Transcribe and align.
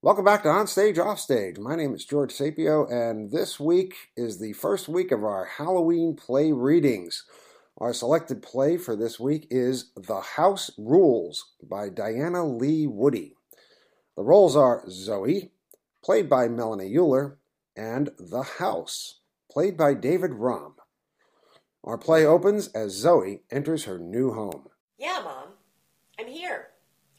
Welcome 0.00 0.24
back 0.24 0.44
to 0.44 0.48
On 0.48 0.68
Stage 0.68 0.96
Off 0.96 1.18
Stage. 1.18 1.58
My 1.58 1.74
name 1.74 1.92
is 1.92 2.04
George 2.04 2.32
Sapio, 2.32 2.88
and 2.88 3.32
this 3.32 3.58
week 3.58 3.96
is 4.16 4.38
the 4.38 4.52
first 4.52 4.86
week 4.86 5.10
of 5.10 5.24
our 5.24 5.44
Halloween 5.44 6.14
play 6.14 6.52
readings. 6.52 7.24
Our 7.78 7.92
selected 7.92 8.40
play 8.40 8.76
for 8.76 8.94
this 8.94 9.18
week 9.18 9.48
is 9.50 9.90
The 9.96 10.20
House 10.20 10.70
Rules 10.78 11.50
by 11.60 11.88
Diana 11.88 12.46
Lee 12.46 12.86
Woody. 12.86 13.34
The 14.16 14.22
roles 14.22 14.54
are 14.54 14.84
Zoe, 14.88 15.50
played 16.04 16.28
by 16.28 16.46
Melanie 16.46 16.96
Euler, 16.96 17.40
and 17.76 18.10
The 18.20 18.42
House, 18.42 19.18
played 19.50 19.76
by 19.76 19.94
David 19.94 20.34
Rom. 20.34 20.76
Our 21.82 21.98
play 21.98 22.24
opens 22.24 22.68
as 22.68 22.92
Zoe 22.92 23.42
enters 23.50 23.82
her 23.86 23.98
new 23.98 24.32
home. 24.32 24.68
Yeah, 24.96 25.22
Mom. 25.24 25.54
I'm 26.20 26.28
here. 26.28 26.68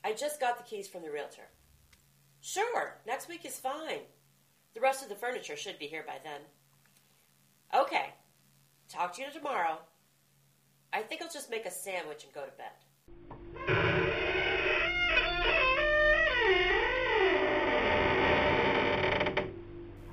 I 0.02 0.14
just 0.14 0.40
got 0.40 0.58
the 0.58 0.64
keys 0.64 0.88
from 0.88 1.02
the 1.02 1.12
realtor. 1.12 1.50
Sure, 2.42 3.00
next 3.06 3.28
week 3.28 3.46
is 3.46 3.60
fine. 3.60 4.00
The 4.74 4.82
rest 4.82 5.04
of 5.04 5.10
the 5.10 5.16
furniture 5.16 5.58
should 5.58 5.78
be 5.78 5.88
here 5.88 6.04
by 6.08 6.18
then. 6.24 6.42
Okay. 7.74 8.14
Talk 8.88 9.14
to 9.16 9.22
you 9.22 9.28
tomorrow. 9.32 9.80
I 10.92 11.02
think 11.02 11.22
I'll 11.22 11.30
just 11.30 11.52
make 11.52 11.66
a 11.66 11.72
sandwich 11.72 12.24
and 12.24 12.34
go 12.34 12.46
to 12.46 12.52
bed. 12.52 12.72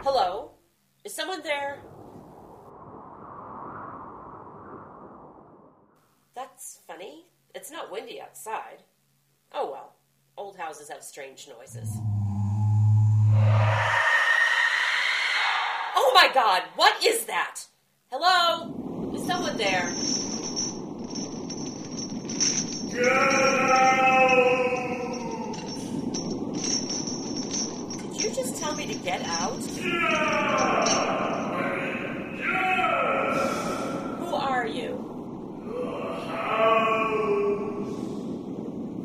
Hello? 0.01 0.51
Is 1.05 1.15
someone 1.15 1.43
there? 1.43 1.79
That's 6.35 6.81
funny. 6.87 7.25
It's 7.55 7.71
not 7.71 7.91
windy 7.91 8.21
outside. 8.21 8.83
Oh 9.53 9.71
well. 9.71 9.95
Old 10.37 10.59
houses 10.59 10.91
have 10.91 11.03
strange 11.03 11.49
noises. 11.49 11.97
Oh 15.99 16.13
my 16.15 16.29
god, 16.33 16.63
what 16.77 17.05
is 17.05 17.25
that? 17.27 17.61
Hello? 18.11 19.13
Is 19.15 19.27
someone 19.27 19.57
there? 19.57 19.93
Get 22.91 23.07
out! 23.13 24.37
Did 28.01 28.23
you 28.23 28.31
just 28.35 28.57
tell 28.61 28.75
me 28.75 28.87
to 28.87 28.95
get 28.95 29.23
out? 29.27 29.63
Who 34.19 34.35
are 34.35 34.67
you? 34.67 35.03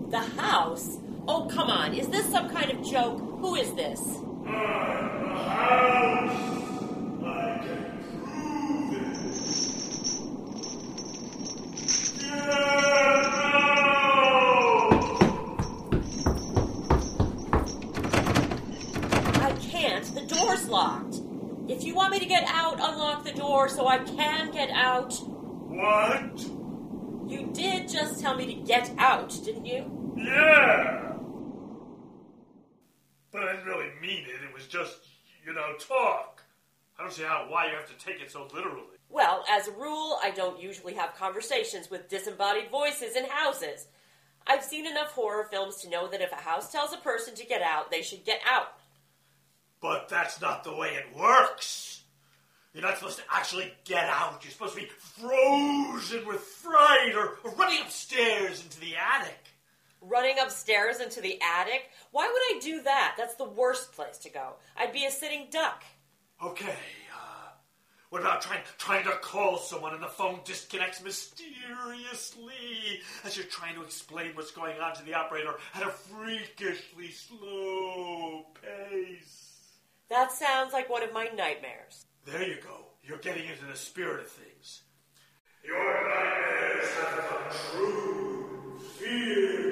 The 0.09 0.19
house. 0.19 0.21
The 0.35 0.41
house? 0.41 0.97
Oh, 1.27 1.47
come 1.51 1.69
on. 1.69 1.93
Is 1.93 2.07
this 2.07 2.25
some 2.31 2.49
kind 2.49 2.71
of 2.71 2.81
joke? 2.83 3.21
Who 3.41 3.55
is 3.55 3.73
this? 3.73 3.99
I 19.39 19.57
can't. 19.59 20.05
The 20.13 20.21
door's 20.27 20.67
locked. 20.69 21.15
If 21.67 21.83
you 21.83 21.95
want 21.95 22.11
me 22.11 22.19
to 22.19 22.27
get 22.27 22.43
out, 22.47 22.73
unlock 22.79 23.23
the 23.23 23.33
door 23.33 23.67
so 23.69 23.87
I 23.87 23.97
can 23.97 24.51
get 24.51 24.69
out. 24.69 25.13
What? 25.67 26.39
You 27.27 27.49
did 27.53 27.89
just 27.89 28.21
tell 28.21 28.35
me 28.35 28.45
to 28.53 28.61
get 28.67 28.91
out, 28.99 29.31
didn't 29.43 29.65
you? 29.65 30.13
Yeah! 30.15 31.10
But 33.31 33.43
I 33.43 33.53
didn't 33.53 33.65
really 33.65 33.91
mean 34.01 34.25
it. 34.25 34.43
It 34.43 34.53
was 34.53 34.67
just, 34.67 34.99
you 35.45 35.53
know, 35.53 35.73
talk. 35.79 36.43
I 36.99 37.03
don't 37.03 37.13
see 37.13 37.23
how 37.23 37.47
why 37.49 37.67
you 37.67 37.75
have 37.75 37.87
to 37.87 38.05
take 38.05 38.21
it 38.21 38.31
so 38.31 38.47
literally. 38.53 38.97
Well, 39.09 39.43
as 39.49 39.67
a 39.67 39.71
rule, 39.71 40.17
I 40.23 40.31
don't 40.31 40.61
usually 40.61 40.93
have 40.93 41.15
conversations 41.15 41.89
with 41.89 42.09
disembodied 42.09 42.69
voices 42.69 43.15
in 43.15 43.25
houses. 43.25 43.87
I've 44.47 44.63
seen 44.63 44.85
enough 44.85 45.11
horror 45.11 45.47
films 45.51 45.77
to 45.81 45.89
know 45.89 46.07
that 46.09 46.21
if 46.21 46.31
a 46.31 46.35
house 46.35 46.71
tells 46.71 46.93
a 46.93 46.97
person 46.97 47.35
to 47.35 47.45
get 47.45 47.61
out, 47.61 47.91
they 47.91 48.01
should 48.01 48.25
get 48.25 48.39
out. 48.49 48.73
But 49.81 50.09
that's 50.09 50.39
not 50.41 50.63
the 50.63 50.75
way 50.75 50.89
it 50.89 51.17
works. 51.17 52.03
You're 52.73 52.83
not 52.83 52.97
supposed 52.97 53.17
to 53.17 53.23
actually 53.29 53.73
get 53.83 54.05
out. 54.05 54.43
You're 54.43 54.51
supposed 54.51 54.75
to 54.75 54.81
be 54.81 54.87
frozen 54.87 56.25
with 56.25 56.39
fright 56.39 57.13
or, 57.15 57.39
or 57.43 57.51
running 57.55 57.81
upstairs 57.81 58.63
into 58.63 58.79
the 58.79 58.95
attic. 58.95 59.50
Running 60.01 60.39
upstairs 60.39 60.99
into 60.99 61.21
the 61.21 61.39
attic? 61.41 61.89
Why 62.11 62.25
would 62.27 62.57
I 62.57 62.59
do 62.59 62.81
that? 62.83 63.15
That's 63.17 63.35
the 63.35 63.47
worst 63.47 63.93
place 63.93 64.17
to 64.19 64.29
go. 64.29 64.55
I'd 64.75 64.91
be 64.91 65.05
a 65.05 65.11
sitting 65.11 65.47
duck. 65.51 65.83
Okay, 66.43 66.75
uh, 67.13 67.49
what 68.09 68.21
about 68.21 68.41
trying 68.41 68.61
trying 68.79 69.03
to 69.03 69.11
call 69.11 69.59
someone 69.59 69.93
and 69.93 70.01
the 70.01 70.07
phone 70.07 70.39
disconnects 70.43 71.03
mysteriously 71.03 72.99
as 73.23 73.37
you're 73.37 73.45
trying 73.45 73.75
to 73.75 73.83
explain 73.83 74.35
what's 74.35 74.49
going 74.49 74.79
on 74.79 74.95
to 74.95 75.03
the 75.03 75.13
operator 75.13 75.53
at 75.75 75.83
a 75.83 75.91
freakishly 75.91 77.11
slow 77.11 78.45
pace? 78.59 79.51
That 80.09 80.31
sounds 80.31 80.73
like 80.73 80.89
one 80.89 81.03
of 81.03 81.13
my 81.13 81.25
nightmares. 81.25 82.05
There 82.25 82.41
you 82.45 82.57
go. 82.61 82.87
You're 83.03 83.19
getting 83.19 83.47
into 83.47 83.65
the 83.65 83.77
spirit 83.77 84.21
of 84.21 84.27
things. 84.27 84.81
Your 85.63 85.77
nightmares 85.77 86.89
have 86.95 87.29
come 87.29 87.43
true. 87.71 88.79
Fear 88.97 89.70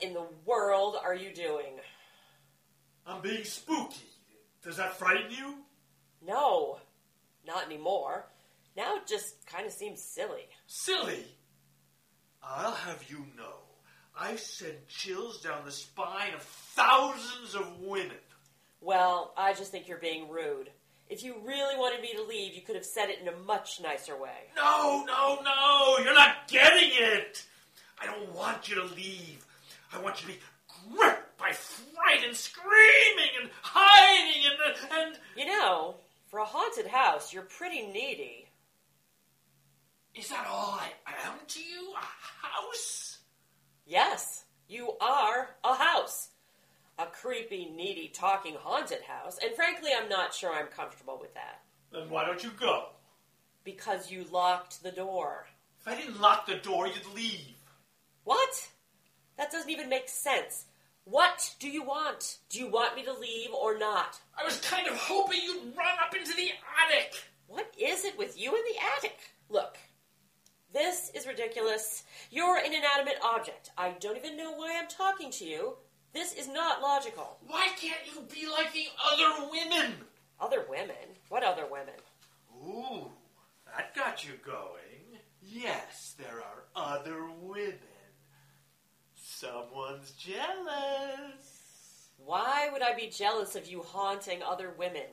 in 0.00 0.14
the 0.14 0.26
world 0.44 0.96
are 1.02 1.14
you 1.14 1.32
doing? 1.32 1.80
I'm 3.06 3.22
being 3.22 3.44
spooky. 3.44 4.06
Does 4.62 4.76
that 4.76 4.98
frighten 4.98 5.30
you? 5.30 5.54
No, 6.26 6.78
not 7.46 7.66
anymore. 7.66 8.26
Now 8.76 8.96
it 8.96 9.06
just 9.06 9.46
kind 9.46 9.66
of 9.66 9.72
seems 9.72 10.02
silly. 10.02 10.48
Silly. 10.66 11.24
I'll 12.42 12.72
have 12.72 13.04
you 13.08 13.24
know, 13.36 13.54
I 14.18 14.36
send 14.36 14.86
chills 14.88 15.40
down 15.40 15.64
the 15.64 15.72
spine 15.72 16.34
of 16.34 16.42
thousands 16.42 17.54
of 17.54 17.80
women. 17.80 18.16
Well, 18.80 19.32
I 19.36 19.54
just 19.54 19.72
think 19.72 19.88
you're 19.88 19.98
being 19.98 20.28
rude. 20.28 20.70
If 21.08 21.24
you 21.24 21.36
really 21.44 21.76
wanted 21.76 22.02
me 22.02 22.12
to 22.14 22.22
leave, 22.22 22.54
you 22.54 22.62
could 22.62 22.76
have 22.76 22.84
said 22.84 23.08
it 23.08 23.18
in 23.20 23.28
a 23.28 23.36
much 23.46 23.80
nicer 23.82 24.20
way. 24.20 24.50
No, 24.54 25.04
no, 25.06 25.38
no, 25.42 26.04
you're 26.04 26.14
not 26.14 26.46
getting 26.48 26.90
it. 26.92 27.44
I 28.00 28.06
don't 28.06 28.32
want 28.34 28.68
you 28.68 28.76
to 28.76 28.84
leave. 28.84 29.44
I 29.92 30.00
want 30.00 30.22
you 30.22 30.28
to 30.28 30.34
be 30.34 30.40
gripped 30.90 31.38
by 31.38 31.52
fright 31.52 32.24
and 32.26 32.36
screaming 32.36 33.30
and 33.40 33.50
hiding 33.62 34.42
and 34.50 34.98
and. 35.00 35.18
You 35.36 35.46
know, 35.46 35.96
for 36.26 36.40
a 36.40 36.44
haunted 36.44 36.86
house, 36.86 37.32
you're 37.32 37.44
pretty 37.44 37.86
needy. 37.86 38.46
Is 40.14 40.28
that 40.30 40.46
all 40.48 40.78
I 41.06 41.12
am 41.28 41.38
to 41.46 41.60
you? 41.60 41.92
A 41.94 42.46
house? 42.46 43.18
Yes, 43.86 44.44
you 44.68 44.92
are 45.00 45.50
a 45.64 45.74
house. 45.74 46.30
A 46.98 47.06
creepy, 47.06 47.70
needy, 47.74 48.10
talking 48.12 48.56
haunted 48.58 49.02
house, 49.02 49.38
and 49.40 49.54
frankly, 49.54 49.90
I'm 49.96 50.08
not 50.08 50.34
sure 50.34 50.52
I'm 50.52 50.66
comfortable 50.66 51.16
with 51.20 51.32
that. 51.34 51.62
Then 51.92 52.10
why 52.10 52.26
don't 52.26 52.42
you 52.42 52.50
go? 52.58 52.88
Because 53.62 54.10
you 54.10 54.24
locked 54.32 54.82
the 54.82 54.90
door. 54.90 55.46
If 55.80 55.86
I 55.86 55.94
didn't 55.94 56.20
lock 56.20 56.46
the 56.46 56.56
door, 56.56 56.88
you'd 56.88 57.14
leave. 57.14 57.54
What? 58.24 58.68
That 59.38 59.50
doesn't 59.52 59.70
even 59.70 59.88
make 59.88 60.08
sense. 60.08 60.66
What 61.04 61.54
do 61.58 61.70
you 61.70 61.82
want? 61.82 62.38
Do 62.50 62.58
you 62.58 62.68
want 62.68 62.96
me 62.96 63.04
to 63.04 63.12
leave 63.14 63.50
or 63.54 63.78
not? 63.78 64.20
I 64.38 64.44
was 64.44 64.60
kind 64.60 64.86
of 64.86 64.94
hoping 64.96 65.40
you'd 65.42 65.76
run 65.76 65.96
up 66.04 66.14
into 66.14 66.34
the 66.34 66.50
attic. 66.84 67.14
What 67.46 67.72
is 67.78 68.04
it 68.04 68.18
with 68.18 68.38
you 68.38 68.50
in 68.54 68.62
the 68.70 68.80
attic? 68.98 69.18
Look, 69.48 69.78
this 70.74 71.10
is 71.14 71.26
ridiculous. 71.26 72.02
You're 72.30 72.58
an 72.58 72.74
inanimate 72.74 73.18
object. 73.24 73.70
I 73.78 73.92
don't 74.00 74.18
even 74.18 74.36
know 74.36 74.52
why 74.52 74.78
I'm 74.78 74.88
talking 74.88 75.30
to 75.30 75.46
you. 75.46 75.76
This 76.12 76.34
is 76.34 76.48
not 76.48 76.82
logical. 76.82 77.38
Why 77.46 77.68
can't 77.80 78.00
you 78.12 78.22
be 78.22 78.46
like 78.50 78.72
the 78.74 78.88
other 79.12 79.48
women? 79.50 79.94
Other 80.40 80.66
women? 80.68 80.96
What 81.28 81.42
other 81.42 81.66
women? 81.70 81.94
Ooh, 82.66 83.10
that 83.66 83.94
got 83.94 84.26
you 84.26 84.32
going. 84.44 85.20
Yes, 85.42 86.16
there 86.18 86.42
are 86.42 86.64
other 86.76 87.28
women. 87.40 87.78
Someone's 89.40 90.10
jealous. 90.12 92.08
Why 92.16 92.70
would 92.72 92.82
I 92.82 92.94
be 92.94 93.06
jealous 93.06 93.54
of 93.54 93.68
you 93.68 93.82
haunting 93.82 94.42
other 94.42 94.74
women? 94.76 95.06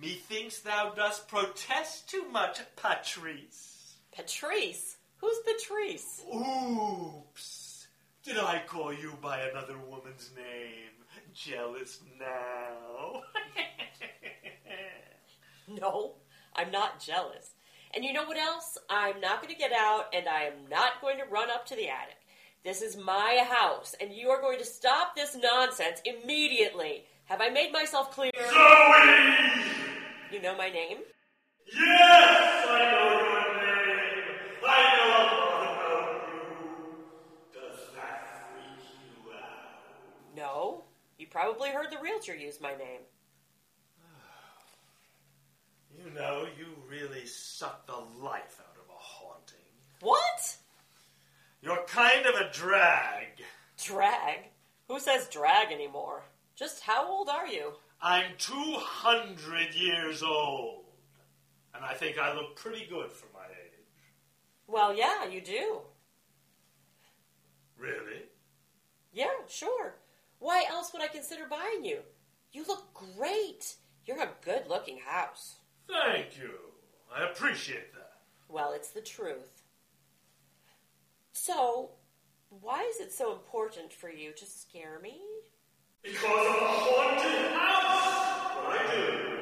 Methinks 0.00 0.60
thou 0.60 0.94
dost 0.96 1.28
protest 1.28 2.08
too 2.08 2.24
much, 2.30 2.60
Patrice. 2.76 3.96
Patrice? 4.16 4.96
Who's 5.18 5.36
Patrice? 5.44 6.24
Oops. 6.34 7.86
Did 8.22 8.38
I 8.38 8.62
call 8.66 8.90
you 8.90 9.18
by 9.20 9.40
another 9.40 9.76
woman's 9.76 10.30
name? 10.34 11.04
Jealous 11.34 12.00
now. 12.18 13.22
No, 15.70 16.14
I'm 16.56 16.70
not 16.70 16.98
jealous. 16.98 17.50
And 17.94 18.02
you 18.02 18.14
know 18.14 18.24
what 18.24 18.38
else? 18.38 18.78
I'm 18.88 19.20
not 19.20 19.42
going 19.42 19.52
to 19.52 19.58
get 19.58 19.70
out, 19.70 20.06
and 20.14 20.26
I 20.26 20.44
am 20.44 20.66
not 20.70 21.02
going 21.02 21.18
to 21.18 21.24
run 21.24 21.50
up 21.50 21.66
to 21.66 21.76
the 21.76 21.88
attic. 21.88 22.17
This 22.64 22.82
is 22.82 22.96
my 22.96 23.46
house, 23.48 23.94
and 24.00 24.12
you 24.12 24.30
are 24.30 24.40
going 24.40 24.58
to 24.58 24.64
stop 24.64 25.14
this 25.14 25.36
nonsense 25.40 26.00
immediately. 26.04 27.04
Have 27.26 27.40
I 27.40 27.50
made 27.50 27.72
myself 27.72 28.10
clear? 28.10 28.32
Zoe! 28.36 29.62
You 30.32 30.42
know 30.42 30.56
my 30.56 30.68
name? 30.68 30.98
Yes, 31.66 32.66
I 32.68 32.90
know 32.90 33.20
your 33.20 33.62
name. 33.62 34.24
I 34.66 34.96
know 34.96 35.08
a 35.08 35.10
lot 35.38 35.62
about 35.76 36.28
you. 36.28 37.60
Does 37.60 37.78
that 37.94 38.18
freak 38.52 38.82
you 39.24 39.30
out? 39.32 40.36
No. 40.36 40.84
You 41.18 41.26
probably 41.28 41.70
heard 41.70 41.90
the 41.90 41.98
realtor 42.02 42.34
use 42.36 42.60
my 42.60 42.72
name. 42.72 43.00
You 45.98 46.10
know, 46.14 46.46
you 46.58 46.66
really 46.88 47.26
suck 47.26 47.86
the 47.86 47.96
life 48.22 48.60
out 48.60 48.76
of 48.76 48.88
a 48.88 48.98
haunting. 48.98 49.58
What? 50.00 50.56
You're 51.60 51.84
kind 51.86 52.26
of 52.26 52.34
a 52.34 52.52
drag. 52.52 53.42
Drag? 53.82 54.50
Who 54.88 55.00
says 55.00 55.28
drag 55.28 55.72
anymore? 55.72 56.22
Just 56.56 56.82
how 56.82 57.08
old 57.08 57.28
are 57.28 57.46
you? 57.46 57.72
I'm 58.00 58.32
200 58.38 59.74
years 59.74 60.22
old. 60.22 60.84
And 61.74 61.84
I 61.84 61.94
think 61.94 62.18
I 62.18 62.34
look 62.34 62.56
pretty 62.56 62.86
good 62.88 63.10
for 63.12 63.26
my 63.34 63.44
age. 63.44 64.12
Well, 64.66 64.94
yeah, 64.96 65.26
you 65.26 65.40
do. 65.40 65.80
Really? 67.76 68.22
Yeah, 69.12 69.26
sure. 69.48 69.94
Why 70.38 70.64
else 70.70 70.92
would 70.92 71.02
I 71.02 71.08
consider 71.08 71.46
buying 71.48 71.84
you? 71.84 72.00
You 72.52 72.64
look 72.66 72.94
great. 72.94 73.74
You're 74.06 74.22
a 74.22 74.30
good 74.44 74.68
looking 74.68 74.98
house. 75.04 75.56
Thank 75.88 76.38
you. 76.38 76.50
I 77.14 77.24
appreciate 77.24 77.92
that. 77.94 78.12
Well, 78.48 78.72
it's 78.72 78.90
the 78.90 79.00
truth. 79.00 79.57
So, 81.40 81.90
why 82.50 82.82
is 82.82 83.00
it 83.00 83.12
so 83.12 83.32
important 83.32 83.92
for 83.92 84.10
you 84.10 84.32
to 84.32 84.44
scare 84.44 84.98
me? 85.00 85.20
Because 86.02 86.46
of 86.46 86.52
the 86.52 86.66
haunted 86.66 87.52
house! 87.52 88.66
What 88.66 88.80
I 88.80 88.94
do. 88.94 89.38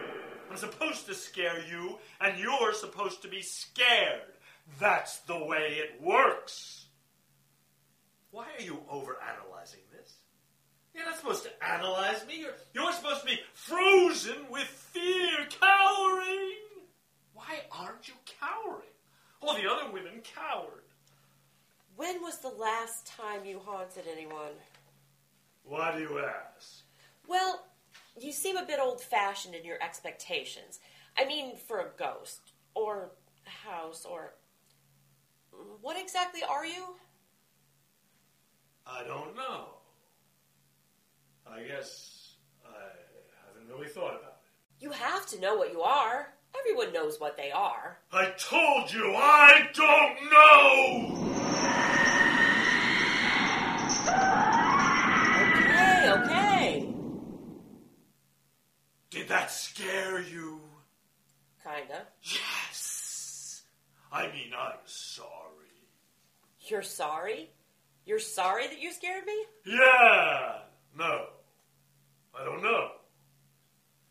I'm 0.51 0.57
supposed 0.59 1.07
to 1.07 1.15
scare 1.15 1.65
you, 1.67 1.99
and 2.21 2.39
you're 2.39 2.75
supposed 2.75 3.23
to 3.23 3.29
be 3.29 3.41
scared. 3.41 4.35
That's 4.79 5.21
the 5.21 5.43
way 5.43 5.79
it 5.81 6.03
works. 6.03 6.87
Why 8.31 8.45
are 8.59 8.63
you 8.63 8.83
overanalyzing 8.93 9.91
this? 9.91 10.19
You're 10.95 11.07
not 11.07 11.17
supposed 11.17 11.45
to 11.45 11.67
analyze 11.67 12.27
me. 12.29 12.41
You're, 12.41 12.55
you're 12.75 12.93
supposed 12.93 13.23
to 13.23 13.27
be 13.27 13.41
frozen 13.55 14.51
with 14.51 14.65
fear, 14.65 15.47
cowering. 15.61 16.53
Why 17.33 17.61
aren't 17.73 18.07
you 18.07 18.15
cowering? 18.39 18.83
All 19.41 19.55
the 19.55 19.69
other 19.69 19.91
women 19.91 20.21
cowered. 20.35 20.86
When 21.97 22.21
was 22.21 22.39
the 22.39 22.49
last 22.49 23.07
time 23.07 23.47
you 23.47 23.59
haunted 23.65 24.05
anyone? 24.11 24.53
Why 25.65 25.97
do 25.97 26.03
you 26.03 26.19
ask? 26.19 26.83
Well, 27.27 27.65
you 28.21 28.33
seem 28.33 28.59
a 28.59 28.67
bit 28.67 28.79
old 28.79 29.01
fashioned 29.01 29.55
in 29.55 29.65
your 29.65 29.83
expectations. 29.83 30.79
I 31.17 31.25
mean, 31.25 31.57
for 31.57 31.81
a 31.81 31.89
ghost, 31.99 32.53
or 32.75 33.13
a 33.47 33.69
house, 33.69 34.05
or. 34.05 34.35
What 35.81 35.99
exactly 35.99 36.43
are 36.43 36.67
you? 36.67 36.97
I 38.87 39.03
don't 39.05 39.35
know. 39.35 39.69
I 41.47 41.63
guess 41.63 42.35
I 42.63 42.77
haven't 43.47 43.75
really 43.75 43.89
thought 43.89 44.17
about 44.17 44.41
it. 44.43 44.85
You 44.85 44.91
have 44.91 45.27
to 45.29 45.41
know 45.41 45.57
what 45.57 45.73
you 45.73 45.81
are. 45.81 46.35
Everyone 46.69 46.93
knows 46.93 47.21
what 47.21 47.37
they 47.37 47.53
are. 47.53 47.99
I 48.13 48.33
told 48.39 48.93
you 48.93 49.15
I 49.15 49.69
don't 49.73 50.31
know! 50.33 51.23
Okay, 55.55 56.11
okay. 56.11 56.95
Did 59.11 59.29
that 59.29 59.51
scare 59.53 60.21
you? 60.21 60.61
Kinda. 61.63 62.07
Yes! 62.23 63.63
I 64.11 64.27
mean, 64.33 64.51
I'm 64.59 64.79
sorry. 64.87 65.29
You're 66.61 66.83
sorry? 66.83 67.51
You're 68.05 68.19
sorry 68.19 68.67
that 68.67 68.81
you 68.81 68.93
scared 68.93 69.25
me? 69.25 69.45
Yeah! 69.67 70.63
No. 70.97 71.27
I 72.39 72.45
don't 72.45 72.63
know. 72.63 72.89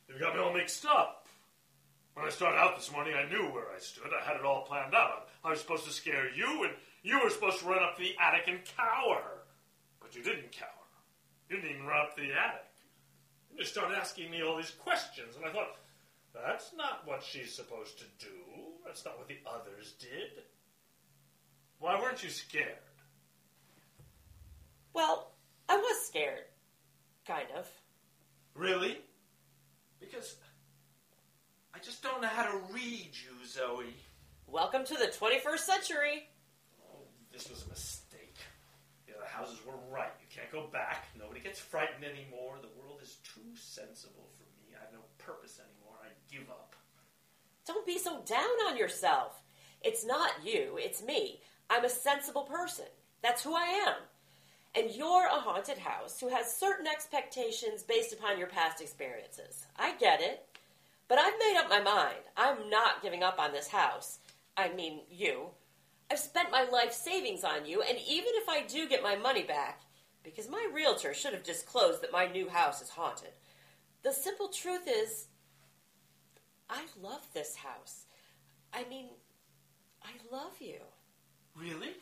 You 0.08 0.19
got 0.19 0.36
me 0.36 0.42
all 0.42 0.54
mixed 0.54 0.86
up. 0.86 1.25
When 2.16 2.26
I 2.26 2.30
started 2.30 2.58
out 2.58 2.78
this 2.78 2.92
morning, 2.94 3.14
I 3.14 3.30
knew 3.30 3.44
where 3.52 3.68
I 3.76 3.78
stood. 3.78 4.08
I 4.08 4.26
had 4.26 4.38
it 4.38 4.46
all 4.46 4.64
planned 4.64 4.96
out. 4.96 5.28
I 5.44 5.50
was 5.50 5.60
supposed 5.60 5.84
to 5.84 5.92
scare 5.92 6.34
you, 6.34 6.64
and 6.64 6.74
you 7.04 7.20
were 7.22 7.30
supposed 7.30 7.60
to 7.60 7.66
run 7.66 7.84
up 7.84 7.98
to 7.98 8.04
the 8.04 8.16
attic 8.20 8.48
and 8.48 8.60
cower. 8.78 9.22
But 10.00 10.16
you 10.16 10.24
didn't 10.24 10.54
cower. 10.54 10.70
You 11.50 11.58
didn't 11.58 11.72
even 11.72 11.86
run 11.86 12.08
up 12.08 12.16
to 12.16 12.22
the 12.22 12.32
attic. 12.32 12.72
You 13.52 13.60
just 13.60 13.74
started 13.74 13.98
asking 13.98 14.32
me 14.32 14.42
all 14.42 14.56
these 14.56 14.72
questions, 14.72 15.36
and 15.36 15.46
I 15.46 15.52
thought, 15.52 15.76
that's 16.34 16.72
not 16.76 17.06
what 17.06 17.22
she's 17.22 17.54
supposed 17.54 18.00
to 18.00 18.06
do. 18.18 18.32
That's 18.86 19.04
not 19.04 19.18
what 19.18 19.28
the 19.28 19.40
others 19.46 19.96
did. 20.00 20.44
Why 21.80 22.00
weren't 22.00 22.24
you 22.24 22.30
scared? 22.30 22.80
Well, 24.94 25.34
I 25.68 25.76
was 25.76 26.08
scared. 26.08 26.46
Kind 27.28 27.48
of. 27.58 27.68
Really? 28.54 29.00
Because 30.00 30.38
just 31.86 32.02
don't 32.02 32.20
know 32.20 32.28
how 32.28 32.42
to 32.42 32.58
read 32.74 33.12
you, 33.14 33.46
Zoe. 33.46 33.94
Welcome 34.48 34.86
to 34.86 34.96
the 34.96 35.06
21st 35.06 35.60
century. 35.60 36.28
Oh, 36.82 36.98
this 37.32 37.48
was 37.48 37.64
a 37.64 37.70
mistake. 37.70 38.38
The 39.06 39.16
other 39.16 39.28
houses 39.28 39.60
were 39.64 39.78
right. 39.94 40.10
You 40.20 40.26
can't 40.36 40.52
go 40.52 40.66
back. 40.74 41.06
Nobody 41.16 41.42
gets 41.42 41.60
frightened 41.60 42.04
anymore. 42.04 42.56
The 42.60 42.82
world 42.82 43.02
is 43.04 43.18
too 43.24 43.54
sensible 43.54 44.28
for 44.36 44.46
me. 44.58 44.74
I 44.76 44.84
have 44.84 44.94
no 44.94 45.02
purpose 45.20 45.60
anymore. 45.60 46.00
I 46.04 46.08
give 46.28 46.50
up. 46.50 46.76
Don't 47.68 47.86
be 47.86 48.00
so 48.00 48.24
down 48.26 48.50
on 48.68 48.78
yourself. 48.78 49.44
It's 49.84 50.04
not 50.04 50.32
you, 50.44 50.80
it's 50.80 51.04
me. 51.04 51.42
I'm 51.70 51.86
a 51.86 51.90
sensible 51.90 52.46
person. 52.46 52.86
That's 53.22 53.44
who 53.44 53.54
I 53.54 53.86
am. 53.88 53.96
And 54.74 54.96
you're 54.96 55.28
a 55.28 55.40
haunted 55.40 55.78
house 55.78 56.20
who 56.20 56.30
has 56.30 56.52
certain 56.52 56.88
expectations 56.88 57.84
based 57.84 58.12
upon 58.12 58.40
your 58.40 58.48
past 58.48 58.82
experiences. 58.82 59.68
I 59.78 59.96
get 59.98 60.22
it. 60.22 60.48
But 61.07 61.19
I've 61.19 61.40
made 61.40 61.57
up 61.57 61.69
my 61.69 61.81
mind. 61.81 62.24
I'm 62.36 62.69
not 62.69 63.02
giving 63.02 63.24
up 63.24 63.40
on 63.40 63.52
this 63.52 63.68
house. 63.68 64.19
I 64.57 64.69
mean, 64.69 65.02
you. 65.10 65.48
I've 66.12 66.19
spent 66.19 66.52
my 66.52 66.63
life 66.63 66.94
savings 66.94 67.44
on 67.44 67.66
you, 67.66 67.81
and 67.81 67.98
even 67.98 68.30
if 68.36 68.48
I 68.48 68.63
do 68.63 68.88
get 68.88 69.04
my 69.04 69.16
money 69.16 69.44
back, 69.44 69.81
because 70.24 70.50
my 70.50 70.68
realtor 70.74 71.13
should 71.13 71.34
have 71.34 71.44
disclosed 71.44 72.01
that 72.01 72.12
my 72.12 72.27
new 72.27 72.50
house 72.50 72.82
is 72.82 72.89
haunted, 72.89 73.32
the 74.03 74.12
simple 74.12 74.50
truth 74.50 74.88
is, 74.88 75.27
I 76.70 76.84
love 77.01 77.27
this 77.34 77.56
house. 77.56 78.06
I 78.74 78.86
mean, 78.89 79.08
I 80.03 80.12
love 80.36 80.53
you. 80.60 80.80
Really? 81.56 81.94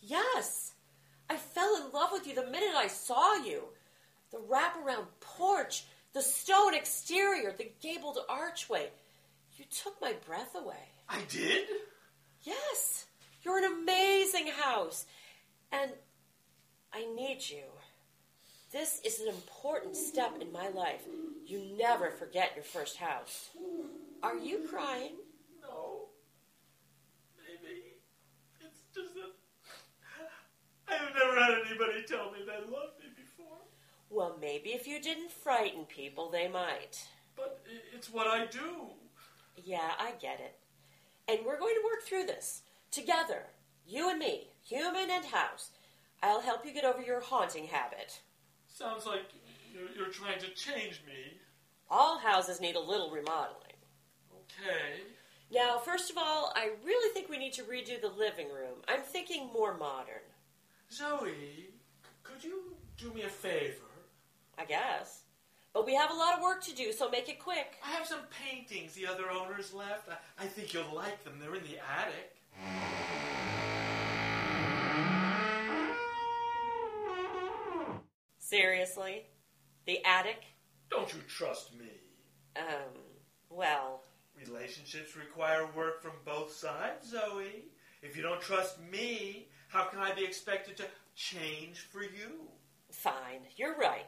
Yes. 0.00 0.72
I 1.28 1.36
fell 1.36 1.76
in 1.76 1.92
love 1.92 2.10
with 2.12 2.26
you 2.26 2.34
the 2.34 2.46
minute 2.46 2.74
I 2.74 2.88
saw 2.88 3.34
you. 3.34 3.64
The 4.30 4.38
wraparound 4.38 5.06
porch, 5.20 5.84
the 6.16 6.22
stone 6.22 6.72
exterior, 6.72 7.52
the 7.52 7.70
gabled 7.82 8.16
archway. 8.26 8.88
You 9.58 9.66
took 9.70 10.00
my 10.00 10.14
breath 10.26 10.54
away. 10.56 10.88
I 11.10 11.20
did? 11.28 11.66
Yes. 12.42 13.04
You're 13.42 13.58
an 13.58 13.82
amazing 13.82 14.46
house. 14.46 15.04
And 15.70 15.90
I 16.90 17.04
need 17.14 17.40
you. 17.50 17.64
This 18.72 19.02
is 19.04 19.20
an 19.20 19.28
important 19.28 19.94
step 19.94 20.40
in 20.40 20.50
my 20.50 20.70
life. 20.70 21.02
You 21.44 21.60
never 21.78 22.08
forget 22.08 22.52
your 22.54 22.64
first 22.64 22.96
house. 22.96 23.50
Are 24.22 24.38
you 24.38 24.66
crying? 24.70 25.16
No. 25.60 26.06
Maybe. 27.36 27.92
It's 28.64 28.80
just 28.94 29.12
that 29.16 29.34
I've 30.88 31.14
never 31.14 31.38
had 31.38 31.60
anybody 31.68 32.04
tell 32.08 32.30
me 32.30 32.38
they 32.46 32.64
before. 32.64 32.95
Well, 34.10 34.36
maybe 34.40 34.70
if 34.70 34.86
you 34.86 35.00
didn't 35.00 35.32
frighten 35.32 35.84
people, 35.84 36.30
they 36.30 36.48
might. 36.48 37.06
But 37.34 37.62
it's 37.94 38.10
what 38.10 38.26
I 38.26 38.46
do. 38.46 38.88
Yeah, 39.62 39.92
I 39.98 40.12
get 40.20 40.40
it. 40.40 40.58
And 41.28 41.44
we're 41.44 41.58
going 41.58 41.74
to 41.74 41.84
work 41.84 42.02
through 42.04 42.26
this 42.26 42.62
together. 42.90 43.42
You 43.86 44.10
and 44.10 44.18
me, 44.18 44.48
human 44.64 45.10
and 45.10 45.24
house. 45.24 45.70
I'll 46.22 46.40
help 46.40 46.64
you 46.64 46.72
get 46.72 46.84
over 46.84 47.02
your 47.02 47.20
haunting 47.20 47.66
habit. 47.66 48.20
Sounds 48.68 49.06
like 49.06 49.22
you're, 49.96 50.08
trying 50.08 50.38
to 50.40 50.48
change 50.54 51.02
me. 51.06 51.38
All 51.90 52.18
houses 52.18 52.60
need 52.60 52.76
a 52.76 52.80
little 52.80 53.10
remodeling. 53.10 53.76
Okay. 54.32 55.02
Now, 55.52 55.78
first 55.78 56.10
of 56.10 56.16
all, 56.18 56.52
I 56.56 56.70
really 56.84 57.12
think 57.12 57.28
we 57.28 57.38
need 57.38 57.52
to 57.54 57.62
redo 57.62 58.00
the 58.00 58.08
living 58.08 58.48
room. 58.48 58.78
I'm 58.88 59.02
thinking 59.02 59.50
more 59.52 59.76
modern, 59.76 60.24
Zoe, 60.92 61.70
could 62.22 62.42
you 62.42 62.74
do 62.96 63.12
me 63.12 63.22
a 63.22 63.28
favor? 63.28 63.95
I 64.58 64.64
guess. 64.64 65.22
But 65.72 65.84
we 65.86 65.94
have 65.94 66.10
a 66.10 66.14
lot 66.14 66.34
of 66.34 66.42
work 66.42 66.62
to 66.64 66.74
do, 66.74 66.92
so 66.92 67.10
make 67.10 67.28
it 67.28 67.38
quick. 67.38 67.76
I 67.84 67.90
have 67.90 68.06
some 68.06 68.20
paintings 68.42 68.94
the 68.94 69.06
other 69.06 69.30
owners 69.30 69.74
left. 69.74 70.08
I, 70.08 70.44
I 70.44 70.46
think 70.46 70.72
you'll 70.72 70.94
like 70.94 71.22
them. 71.24 71.34
They're 71.38 71.54
in 71.54 71.62
the 71.64 71.78
attic. 72.00 72.32
Seriously? 78.38 79.24
The 79.86 80.04
attic? 80.04 80.42
Don't 80.90 81.12
you 81.12 81.20
trust 81.28 81.76
me? 81.78 81.90
Um, 82.56 83.00
well, 83.50 84.02
Relationships 84.46 85.16
require 85.16 85.66
work 85.74 86.02
from 86.02 86.12
both 86.24 86.52
sides, 86.52 87.10
Zoe. 87.10 87.64
If 88.02 88.16
you 88.16 88.22
don't 88.22 88.40
trust 88.40 88.78
me, 88.80 89.48
how 89.68 89.84
can 89.84 89.98
I 89.98 90.12
be 90.14 90.24
expected 90.24 90.76
to 90.78 90.84
change 91.14 91.80
for 91.80 92.02
you? 92.02 92.48
fine. 92.90 93.40
You're 93.56 93.76
right. 93.76 94.06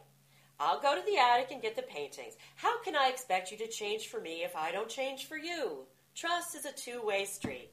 I'll 0.61 0.81
go 0.81 0.95
to 0.95 1.07
the 1.07 1.19
attic 1.19 1.53
and 1.53 1.63
get 1.63 1.77
the 1.77 1.83
paintings. 1.83 2.35
How 2.57 2.83
can 2.83 2.97
I 2.97 3.09
expect 3.09 3.53
you 3.53 3.59
to 3.59 3.69
change 3.69 4.09
for 4.09 4.21
me 4.21 4.43
if 4.43 4.57
I 4.57 4.73
don't 4.73 4.89
change 4.89 5.27
for 5.27 5.37
you? 5.37 5.85
Trust 6.17 6.57
is 6.57 6.65
a 6.65 6.73
two 6.73 7.01
way 7.03 7.25
street. 7.27 7.71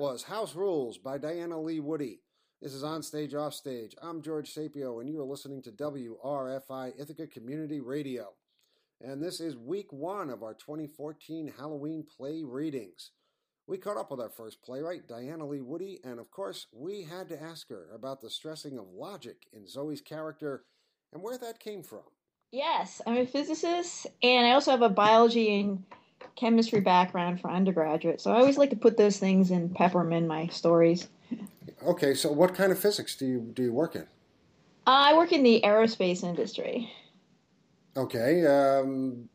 Was 0.00 0.22
House 0.22 0.54
Rules 0.56 0.96
by 0.96 1.18
Diana 1.18 1.60
Lee 1.60 1.78
Woody. 1.78 2.20
This 2.62 2.72
is 2.72 2.82
On 2.82 3.02
Stage 3.02 3.34
Off 3.34 3.52
Stage. 3.52 3.94
I'm 4.00 4.22
George 4.22 4.50
Sapio, 4.50 4.98
and 4.98 5.10
you 5.10 5.20
are 5.20 5.26
listening 5.26 5.60
to 5.64 5.70
WRFI 5.72 6.98
Ithaca 6.98 7.26
Community 7.26 7.80
Radio. 7.80 8.28
And 9.02 9.22
this 9.22 9.40
is 9.40 9.58
week 9.58 9.92
one 9.92 10.30
of 10.30 10.42
our 10.42 10.54
2014 10.54 11.52
Halloween 11.58 12.06
play 12.16 12.42
readings. 12.42 13.10
We 13.66 13.76
caught 13.76 13.98
up 13.98 14.10
with 14.10 14.20
our 14.20 14.30
first 14.30 14.62
playwright, 14.62 15.06
Diana 15.06 15.46
Lee 15.46 15.60
Woody, 15.60 16.00
and 16.02 16.18
of 16.18 16.30
course, 16.30 16.66
we 16.72 17.02
had 17.02 17.28
to 17.28 17.42
ask 17.42 17.68
her 17.68 17.88
about 17.94 18.22
the 18.22 18.30
stressing 18.30 18.78
of 18.78 18.86
logic 18.90 19.48
in 19.52 19.68
Zoe's 19.68 20.00
character 20.00 20.64
and 21.12 21.22
where 21.22 21.36
that 21.36 21.60
came 21.60 21.82
from. 21.82 22.04
Yes, 22.52 23.02
I'm 23.06 23.18
a 23.18 23.26
physicist, 23.26 24.06
and 24.22 24.46
I 24.46 24.52
also 24.52 24.70
have 24.70 24.80
a 24.80 24.88
biology 24.88 25.60
and 25.60 25.84
chemistry 26.36 26.80
background 26.80 27.40
for 27.40 27.50
undergraduate. 27.50 28.20
So 28.20 28.32
I 28.32 28.38
always 28.38 28.58
like 28.58 28.70
to 28.70 28.76
put 28.76 28.96
those 28.96 29.18
things 29.18 29.50
and 29.50 29.74
pepper 29.74 30.02
them 30.02 30.12
in 30.12 30.26
my 30.26 30.46
stories. 30.48 31.08
Okay, 31.84 32.14
so 32.14 32.30
what 32.32 32.54
kind 32.54 32.72
of 32.72 32.78
physics 32.78 33.14
do 33.16 33.26
you 33.26 33.40
do 33.40 33.62
you 33.62 33.72
work 33.72 33.94
in? 33.94 34.02
Uh, 34.86 35.12
I 35.12 35.16
work 35.16 35.32
in 35.32 35.42
the 35.42 35.60
aerospace 35.64 36.24
industry. 36.24 36.90
Okay, 37.96 38.46
um, 38.46 39.28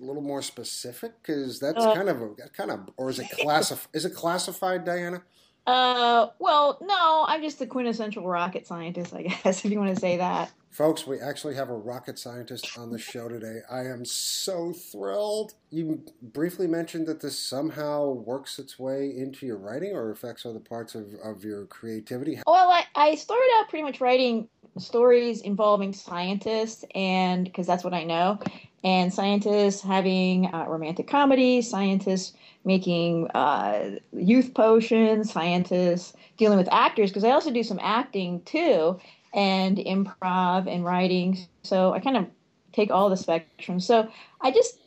a 0.00 0.04
little 0.04 0.22
more 0.22 0.42
specific 0.42 1.12
because 1.22 1.58
that's 1.58 1.84
Uh, 1.84 1.94
kind 1.94 2.08
of 2.08 2.22
a 2.22 2.34
kind 2.56 2.70
of 2.70 2.88
or 2.96 3.10
is 3.10 3.18
it 3.18 3.28
classif 3.42 3.86
is 3.92 4.04
it 4.04 4.14
classified, 4.14 4.84
Diana? 4.84 5.22
Uh, 5.68 6.30
well, 6.38 6.78
no, 6.80 7.26
I'm 7.28 7.42
just 7.42 7.58
the 7.58 7.66
quintessential 7.66 8.26
rocket 8.26 8.66
scientist, 8.66 9.12
I 9.12 9.24
guess, 9.24 9.64
if 9.66 9.70
you 9.70 9.78
want 9.78 9.94
to 9.94 10.00
say 10.00 10.16
that. 10.16 10.50
Folks, 10.70 11.06
we 11.06 11.20
actually 11.20 11.56
have 11.56 11.68
a 11.68 11.76
rocket 11.76 12.18
scientist 12.18 12.78
on 12.78 12.90
the 12.90 12.98
show 12.98 13.28
today. 13.28 13.60
I 13.70 13.80
am 13.80 14.06
so 14.06 14.72
thrilled. 14.72 15.52
You 15.68 16.02
briefly 16.22 16.66
mentioned 16.66 17.06
that 17.08 17.20
this 17.20 17.38
somehow 17.38 18.12
works 18.12 18.58
its 18.58 18.78
way 18.78 19.14
into 19.14 19.44
your 19.44 19.58
writing 19.58 19.92
or 19.92 20.10
affects 20.10 20.46
other 20.46 20.58
parts 20.58 20.94
of, 20.94 21.12
of 21.22 21.44
your 21.44 21.66
creativity. 21.66 22.40
Well, 22.46 22.70
I, 22.70 22.84
I 22.94 23.14
started 23.16 23.50
out 23.58 23.68
pretty 23.68 23.82
much 23.82 24.00
writing 24.00 24.48
stories 24.78 25.42
involving 25.42 25.92
scientists, 25.92 26.82
and 26.94 27.44
because 27.44 27.66
that's 27.66 27.84
what 27.84 27.92
I 27.92 28.04
know, 28.04 28.38
and 28.84 29.12
scientists 29.12 29.82
having 29.82 30.46
uh, 30.46 30.64
romantic 30.66 31.08
comedy, 31.08 31.60
scientists 31.60 32.32
making 32.64 33.28
uh, 33.30 33.96
youth 34.12 34.52
potions, 34.54 35.32
scientists 35.32 36.12
dealing 36.36 36.58
with 36.58 36.68
actors, 36.72 37.10
because 37.10 37.24
I 37.24 37.30
also 37.30 37.50
do 37.50 37.62
some 37.62 37.78
acting 37.82 38.42
too, 38.42 38.98
and 39.34 39.78
improv 39.78 40.66
and 40.66 40.84
writing. 40.84 41.38
So 41.62 41.92
I 41.92 42.00
kind 42.00 42.16
of 42.16 42.26
take 42.72 42.90
all 42.90 43.08
the 43.08 43.16
spectrum. 43.16 43.80
So 43.80 44.08
I 44.40 44.50
just 44.50 44.78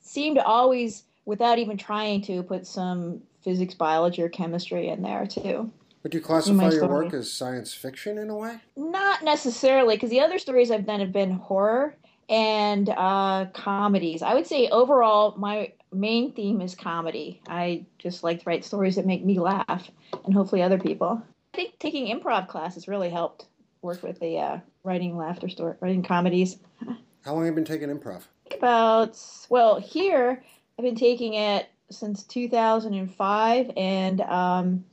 seem 0.00 0.34
to 0.36 0.44
always, 0.44 1.04
without 1.24 1.58
even 1.58 1.76
trying 1.76 2.22
to, 2.22 2.42
put 2.42 2.66
some 2.66 3.20
physics, 3.42 3.74
biology, 3.74 4.22
or 4.22 4.28
chemistry 4.28 4.88
in 4.88 5.02
there 5.02 5.26
too. 5.26 5.70
Would 6.02 6.14
you 6.14 6.20
classify 6.20 6.70
your 6.70 6.86
work 6.86 7.12
as 7.12 7.32
science 7.32 7.74
fiction 7.74 8.18
in 8.18 8.30
a 8.30 8.36
way? 8.36 8.60
Not 8.76 9.24
necessarily, 9.24 9.96
because 9.96 10.10
the 10.10 10.20
other 10.20 10.38
stories 10.38 10.70
I've 10.70 10.86
done 10.86 11.00
have 11.00 11.12
been 11.12 11.32
horror 11.32 11.96
and 12.28 12.88
uh, 12.90 13.46
comedies. 13.52 14.22
I 14.22 14.34
would 14.34 14.46
say 14.46 14.68
overall, 14.68 15.34
my 15.36 15.72
main 15.92 16.32
theme 16.32 16.60
is 16.60 16.74
comedy. 16.74 17.40
I 17.48 17.86
just 17.98 18.22
like 18.22 18.40
to 18.40 18.44
write 18.46 18.64
stories 18.64 18.96
that 18.96 19.06
make 19.06 19.24
me 19.24 19.38
laugh, 19.38 19.90
and 20.24 20.34
hopefully 20.34 20.62
other 20.62 20.78
people. 20.78 21.22
I 21.54 21.56
think 21.56 21.78
taking 21.78 22.06
improv 22.06 22.48
classes 22.48 22.88
really 22.88 23.10
helped 23.10 23.46
work 23.82 24.02
with 24.02 24.20
the 24.20 24.38
uh, 24.38 24.58
writing 24.84 25.16
laughter 25.16 25.48
story, 25.48 25.76
writing 25.80 26.02
comedies. 26.02 26.58
How 27.24 27.34
long 27.34 27.44
have 27.44 27.52
you 27.52 27.54
been 27.56 27.64
taking 27.64 27.88
improv? 27.88 28.22
About 28.52 29.20
well, 29.48 29.78
here 29.78 30.42
I've 30.78 30.84
been 30.84 30.96
taking 30.96 31.34
it 31.34 31.68
since 31.90 32.22
2005, 32.24 33.70
and 33.76 34.20
um, 34.22 34.84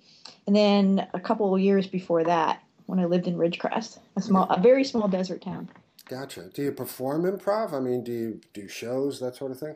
and 0.48 0.56
then 0.56 1.08
a 1.14 1.20
couple 1.20 1.54
of 1.54 1.62
years 1.62 1.88
before 1.88 2.24
that 2.24 2.62
when 2.86 3.00
I 3.00 3.06
lived 3.06 3.28
in 3.28 3.36
Ridgecrest, 3.36 4.00
a 4.16 4.22
small, 4.22 4.48
a 4.50 4.60
very 4.60 4.84
small 4.84 5.08
desert 5.08 5.42
town. 5.42 5.70
Gotcha. 6.08 6.50
Do 6.54 6.62
you 6.62 6.72
perform 6.72 7.24
improv? 7.24 7.74
I 7.74 7.80
mean, 7.80 8.04
do 8.04 8.12
you 8.12 8.42
do 8.54 8.68
shows, 8.68 9.20
that 9.20 9.36
sort 9.36 9.52
of 9.52 9.60
thing? 9.60 9.76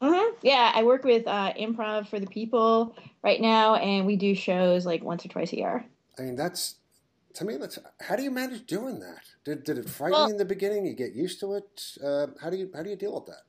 Hmm 0.00 0.34
Yeah, 0.42 0.72
I 0.74 0.82
work 0.84 1.04
with 1.04 1.26
uh, 1.26 1.52
Improv 1.54 2.08
for 2.08 2.20
the 2.20 2.26
People 2.26 2.96
right 3.22 3.40
now, 3.40 3.74
and 3.76 4.06
we 4.06 4.16
do 4.16 4.34
shows 4.34 4.86
like 4.86 5.02
once 5.02 5.24
or 5.24 5.28
twice 5.28 5.52
a 5.52 5.56
year. 5.56 5.84
I 6.18 6.22
mean, 6.22 6.36
that's 6.36 6.76
to 7.34 7.44
me. 7.44 7.56
That's 7.56 7.78
how 8.00 8.16
do 8.16 8.22
you 8.22 8.30
manage 8.30 8.66
doing 8.66 9.00
that? 9.00 9.22
Did 9.44 9.64
did 9.64 9.78
it 9.78 9.88
frighten 9.88 10.12
Well- 10.18 10.26
you 10.28 10.32
in 10.34 10.38
the 10.38 10.44
beginning? 10.44 10.86
You 10.86 10.94
get 10.94 11.14
used 11.14 11.40
to 11.40 11.54
it. 11.54 11.96
Uh, 12.02 12.28
how 12.40 12.50
do 12.50 12.56
you 12.56 12.70
how 12.74 12.82
do 12.82 12.90
you 12.90 12.96
deal 12.96 13.14
with 13.14 13.26
that? 13.26 13.42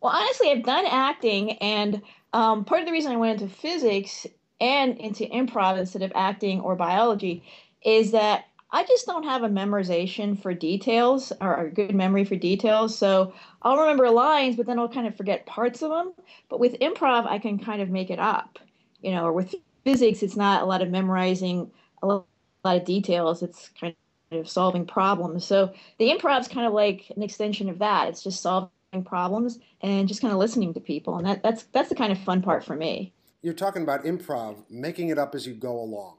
Well, 0.00 0.12
honestly, 0.14 0.50
I've 0.50 0.62
done 0.62 0.84
acting, 0.86 1.52
and 1.52 2.02
um, 2.32 2.64
part 2.64 2.80
of 2.80 2.86
the 2.86 2.92
reason 2.92 3.12
I 3.12 3.16
went 3.16 3.40
into 3.40 3.52
physics 3.52 4.26
and 4.60 4.98
into 4.98 5.24
improv 5.24 5.78
instead 5.78 6.02
of 6.02 6.12
acting 6.14 6.60
or 6.60 6.76
biology 6.76 7.44
is 7.82 8.12
that 8.12 8.44
I 8.70 8.84
just 8.84 9.06
don't 9.06 9.22
have 9.22 9.42
a 9.42 9.48
memorization 9.48 10.40
for 10.40 10.52
details 10.52 11.32
or 11.40 11.54
a 11.54 11.70
good 11.70 11.94
memory 11.94 12.24
for 12.24 12.36
details. 12.36 12.98
So 12.98 13.32
I'll 13.62 13.78
remember 13.78 14.10
lines, 14.10 14.56
but 14.56 14.66
then 14.66 14.78
I'll 14.78 14.88
kind 14.88 15.06
of 15.06 15.16
forget 15.16 15.46
parts 15.46 15.82
of 15.82 15.90
them. 15.90 16.12
But 16.48 16.60
with 16.60 16.78
improv, 16.80 17.26
I 17.26 17.38
can 17.38 17.58
kind 17.58 17.80
of 17.80 17.90
make 17.90 18.10
it 18.10 18.18
up, 18.18 18.58
you 19.00 19.12
know. 19.12 19.24
Or 19.24 19.32
with 19.32 19.54
physics, 19.84 20.22
it's 20.22 20.36
not 20.36 20.62
a 20.62 20.66
lot 20.66 20.82
of 20.82 20.90
memorizing 20.90 21.70
a 22.02 22.06
lot 22.06 22.26
of 22.64 22.84
details. 22.84 23.42
It's 23.42 23.70
kind 23.80 23.94
of 24.32 24.48
solving 24.48 24.84
problems. 24.84 25.44
So 25.44 25.72
the 25.98 26.10
improv 26.10 26.40
is 26.40 26.48
kind 26.48 26.66
of 26.66 26.72
like 26.72 27.10
an 27.14 27.22
extension 27.22 27.68
of 27.68 27.78
that. 27.78 28.08
It's 28.08 28.24
just 28.24 28.42
solving 28.42 28.70
problems 29.04 29.58
and 29.82 30.08
just 30.08 30.20
kind 30.20 30.32
of 30.32 30.38
listening 30.38 30.74
to 30.74 30.80
people, 30.80 31.18
and 31.18 31.26
that, 31.26 31.42
that's 31.42 31.64
that's 31.64 31.88
the 31.88 31.94
kind 31.94 32.12
of 32.12 32.18
fun 32.18 32.42
part 32.42 32.64
for 32.64 32.74
me. 32.74 33.12
You're 33.42 33.54
talking 33.54 33.82
about 33.82 34.04
improv, 34.04 34.64
making 34.70 35.10
it 35.10 35.18
up 35.18 35.34
as 35.34 35.46
you 35.46 35.54
go 35.54 35.78
along. 35.78 36.16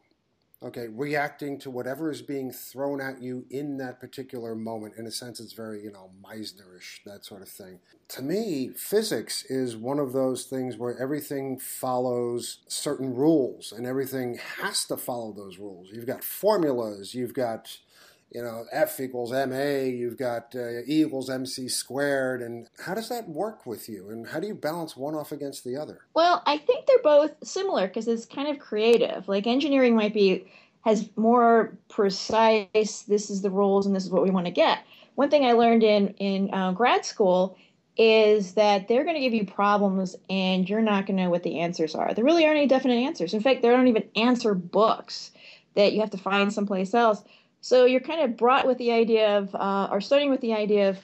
Okay, 0.64 0.88
reacting 0.88 1.60
to 1.60 1.70
whatever 1.70 2.10
is 2.10 2.24
being 2.24 2.52
thrown 2.52 3.00
at 3.00 3.22
you 3.22 3.46
in 3.52 3.78
that 3.78 4.00
particular 4.00 4.56
moment. 4.56 4.96
In 4.98 5.06
a 5.06 5.12
sense, 5.12 5.40
it's 5.40 5.54
very, 5.54 5.84
you 5.84 5.92
know, 5.92 6.10
Meisnerish, 6.20 7.04
that 7.06 7.24
sort 7.24 7.44
of 7.44 7.48
thing. 7.48 7.80
To 8.10 8.24
me, 8.24 8.72
physics 8.76 9.44
is 9.52 9.76
one 9.76 10.00
of 10.00 10.14
those 10.14 10.46
things 10.46 10.76
where 10.76 11.00
everything 11.00 11.60
follows 11.60 12.64
certain 12.68 13.14
rules 13.14 13.72
and 13.72 13.86
everything 13.86 14.40
has 14.58 14.84
to 14.86 14.98
follow 14.98 15.32
those 15.32 15.60
rules. 15.60 15.90
You've 15.92 16.08
got 16.08 16.24
formulas, 16.24 17.14
you've 17.14 17.36
got, 17.36 17.78
you 18.32 18.42
know, 18.42 18.66
F 18.72 19.00
equals 19.00 19.32
MA, 19.32 19.86
you've 19.86 20.18
got 20.18 20.54
uh, 20.56 20.82
E 20.88 21.04
equals 21.04 21.30
MC 21.30 21.70
squared. 21.70 22.42
And 22.42 22.68
how 22.86 22.94
does 22.94 23.10
that 23.10 23.30
work 23.30 23.66
with 23.66 23.88
you? 23.88 24.10
And 24.10 24.28
how 24.28 24.40
do 24.40 24.48
you 24.48 24.56
balance 24.56 24.98
one 24.98 25.16
off 25.16 25.32
against 25.32 25.64
the 25.64 25.78
other? 25.78 26.02
Well, 26.14 26.44
I 26.46 26.58
think 26.58 26.86
they're 26.86 26.98
both 27.04 27.32
similar 27.44 27.88
because 27.88 28.08
it's 28.08 28.26
kind 28.26 28.50
of 28.50 28.60
creative. 28.60 29.28
Like 29.28 29.48
engineering 29.48 29.96
might 29.96 30.14
be 30.14 30.48
has 30.82 31.10
more 31.16 31.78
precise. 31.90 33.04
This 33.04 33.30
is 33.30 33.42
the 33.42 33.50
rules, 33.50 33.86
and 33.86 33.96
this 33.96 34.06
is 34.06 34.10
what 34.10 34.24
we 34.24 34.30
want 34.30 34.46
to 34.46 34.52
get. 34.52 34.80
One 35.16 35.30
thing 35.30 35.46
I 35.46 35.54
learned 35.54 35.84
in 35.84 36.10
in 36.16 36.54
uh, 36.54 36.72
grad 36.72 37.06
school 37.06 37.58
is 37.98 38.54
that 38.54 38.88
they're 38.88 39.04
going 39.04 39.16
to 39.16 39.22
give 39.22 39.34
you 39.34 39.46
problems 39.46 40.16
and 40.30 40.70
you're 40.70 40.82
not 40.82 41.08
going 41.08 41.18
to 41.18 41.24
know 41.24 41.30
what 41.32 41.42
the 41.42 41.60
answers 41.60 41.96
are. 41.96 42.14
There 42.14 42.24
really 42.24 42.46
aren't 42.46 42.60
any 42.60 42.68
definite 42.68 42.94
answers. 42.94 43.34
In 43.34 43.42
fact, 43.42 43.64
there 43.64 43.74
aren't 43.74 43.88
even 43.88 44.08
answer 44.16 44.54
books 44.54 45.32
that 45.74 45.94
you 45.94 46.02
have 46.02 46.12
to 46.12 46.18
find 46.18 46.54
someplace 46.54 46.94
else. 46.94 47.24
So 47.62 47.86
you're 47.86 48.02
kind 48.02 48.22
of 48.22 48.38
brought 48.38 48.68
with 48.68 48.78
the 48.78 48.92
idea 48.92 49.38
of, 49.38 49.54
uh, 49.56 49.90
or 49.92 50.02
starting 50.02 50.30
with 50.30 50.42
the 50.42 50.54
idea 50.54 50.90
of, 50.90 51.00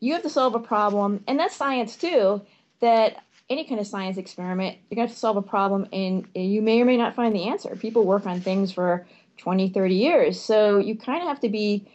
you 0.00 0.12
have 0.12 0.22
to 0.22 0.30
solve 0.30 0.54
a 0.54 0.60
problem, 0.60 1.24
and 1.26 1.38
that's 1.38 1.56
science 1.56 1.96
too. 1.96 2.42
That 2.80 3.22
any 3.48 3.64
kind 3.64 3.80
of 3.80 3.86
science 3.86 4.16
experiment, 4.16 4.78
you're 4.90 4.96
going 4.96 5.08
to 5.08 5.14
to 5.14 5.18
solve 5.20 5.36
a 5.36 5.42
problem, 5.42 5.86
and 5.92 6.26
you 6.34 6.60
may 6.60 6.80
or 6.80 6.84
may 6.84 6.96
not 6.96 7.14
find 7.14 7.34
the 7.34 7.48
answer. 7.48 7.74
People 7.76 8.04
work 8.04 8.26
on 8.26 8.40
things 8.40 8.72
for 8.72 9.06
20, 9.38 9.70
30 9.70 9.94
years, 9.94 10.40
so 10.40 10.78
you 10.78 10.96
kind 10.96 11.22
of 11.22 11.28
have 11.28 11.40
to 11.40 11.48
be 11.48 11.88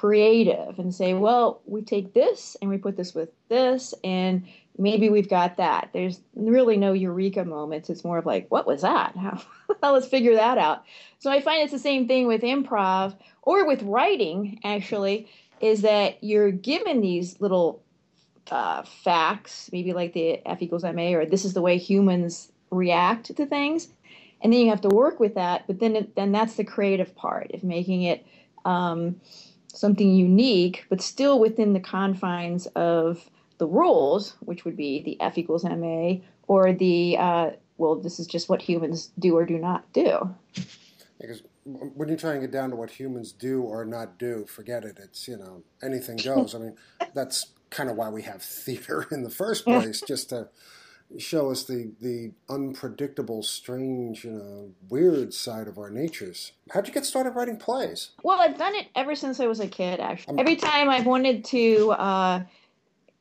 creative 0.00 0.80
and 0.80 0.92
say, 0.92 1.14
well, 1.14 1.60
we 1.66 1.80
take 1.80 2.12
this 2.14 2.56
and 2.60 2.68
we 2.68 2.76
put 2.78 2.96
this 2.96 3.14
with 3.14 3.28
this, 3.48 3.94
and 4.02 4.44
maybe 4.76 5.08
we've 5.08 5.28
got 5.28 5.56
that. 5.58 5.90
There's 5.92 6.20
really 6.34 6.76
no 6.76 6.92
eureka 6.92 7.44
moments. 7.44 7.88
It's 7.88 8.02
more 8.02 8.18
of 8.18 8.26
like, 8.26 8.50
what 8.50 8.66
was 8.66 8.82
that? 8.82 9.14
How, 9.16 9.40
let's 9.82 10.08
figure 10.08 10.34
that 10.34 10.58
out. 10.58 10.82
So 11.20 11.30
I 11.30 11.40
find 11.40 11.62
it's 11.62 11.70
the 11.72 11.78
same 11.78 12.08
thing 12.08 12.26
with 12.26 12.42
improv 12.42 13.14
or 13.42 13.68
with 13.68 13.82
writing, 13.84 14.58
actually, 14.64 15.28
is 15.60 15.82
that 15.82 16.22
you're 16.24 16.50
given 16.50 17.00
these 17.00 17.40
little 17.40 17.80
uh, 18.50 18.82
facts, 18.82 19.70
maybe 19.72 19.92
like 19.92 20.12
the 20.12 20.44
F 20.44 20.60
equals 20.60 20.82
ma, 20.82 21.12
or 21.12 21.24
this 21.24 21.44
is 21.44 21.54
the 21.54 21.62
way 21.62 21.78
humans 21.78 22.50
react 22.72 23.26
to 23.36 23.46
things, 23.46 23.88
and 24.42 24.52
then 24.52 24.60
you 24.60 24.70
have 24.70 24.80
to 24.80 24.88
work 24.88 25.20
with 25.20 25.36
that. 25.36 25.68
But 25.68 25.78
then, 25.78 25.94
it, 25.94 26.16
then 26.16 26.32
that's 26.32 26.56
the 26.56 26.64
creative 26.64 27.14
part 27.14 27.52
of 27.54 27.62
making 27.62 28.02
it 28.02 28.26
um, 28.64 29.20
something 29.74 30.14
unique, 30.14 30.86
but 30.88 31.00
still 31.00 31.38
within 31.38 31.72
the 31.72 31.80
confines 31.80 32.66
of 32.68 33.30
the 33.58 33.66
rules, 33.66 34.36
which 34.40 34.64
would 34.64 34.76
be 34.76 35.02
the 35.02 35.20
F 35.20 35.38
equals 35.38 35.64
ma, 35.64 36.14
or 36.46 36.72
the 36.72 37.16
uh, 37.18 37.50
well, 37.76 37.96
this 37.96 38.20
is 38.20 38.26
just 38.26 38.48
what 38.48 38.62
humans 38.62 39.10
do 39.18 39.36
or 39.36 39.44
do 39.44 39.58
not 39.58 39.92
do. 39.92 40.34
Because 41.20 41.42
when 41.64 42.08
you 42.08 42.16
try 42.16 42.32
and 42.32 42.40
get 42.40 42.50
down 42.50 42.70
to 42.70 42.76
what 42.76 42.90
humans 42.90 43.32
do 43.32 43.62
or 43.62 43.84
not 43.84 44.18
do, 44.18 44.44
forget 44.46 44.84
it. 44.84 44.98
It's 45.02 45.26
you 45.28 45.36
know 45.36 45.62
anything 45.82 46.16
goes. 46.16 46.54
I 46.54 46.58
mean, 46.58 46.76
that's 47.14 47.46
kind 47.70 47.90
of 47.90 47.96
why 47.96 48.08
we 48.08 48.22
have 48.22 48.42
theater 48.42 49.06
in 49.10 49.22
the 49.22 49.30
first 49.30 49.64
place, 49.64 50.00
just 50.00 50.30
to 50.30 50.48
show 51.18 51.50
us 51.50 51.64
the 51.64 51.92
the 52.00 52.32
unpredictable, 52.48 53.42
strange, 53.42 54.24
you 54.24 54.32
know, 54.32 54.70
weird 54.88 55.34
side 55.34 55.68
of 55.68 55.78
our 55.78 55.90
natures. 55.90 56.52
How'd 56.72 56.86
you 56.86 56.94
get 56.94 57.06
started 57.06 57.30
writing 57.30 57.56
plays? 57.56 58.10
Well, 58.22 58.40
I've 58.40 58.58
done 58.58 58.74
it 58.74 58.88
ever 58.94 59.14
since 59.14 59.40
I 59.40 59.46
was 59.46 59.60
a 59.60 59.68
kid. 59.68 60.00
Actually, 60.00 60.38
every 60.38 60.56
time 60.56 60.88
I've 60.88 61.06
wanted 61.06 61.44
to. 61.46 61.90
Uh, 61.92 62.42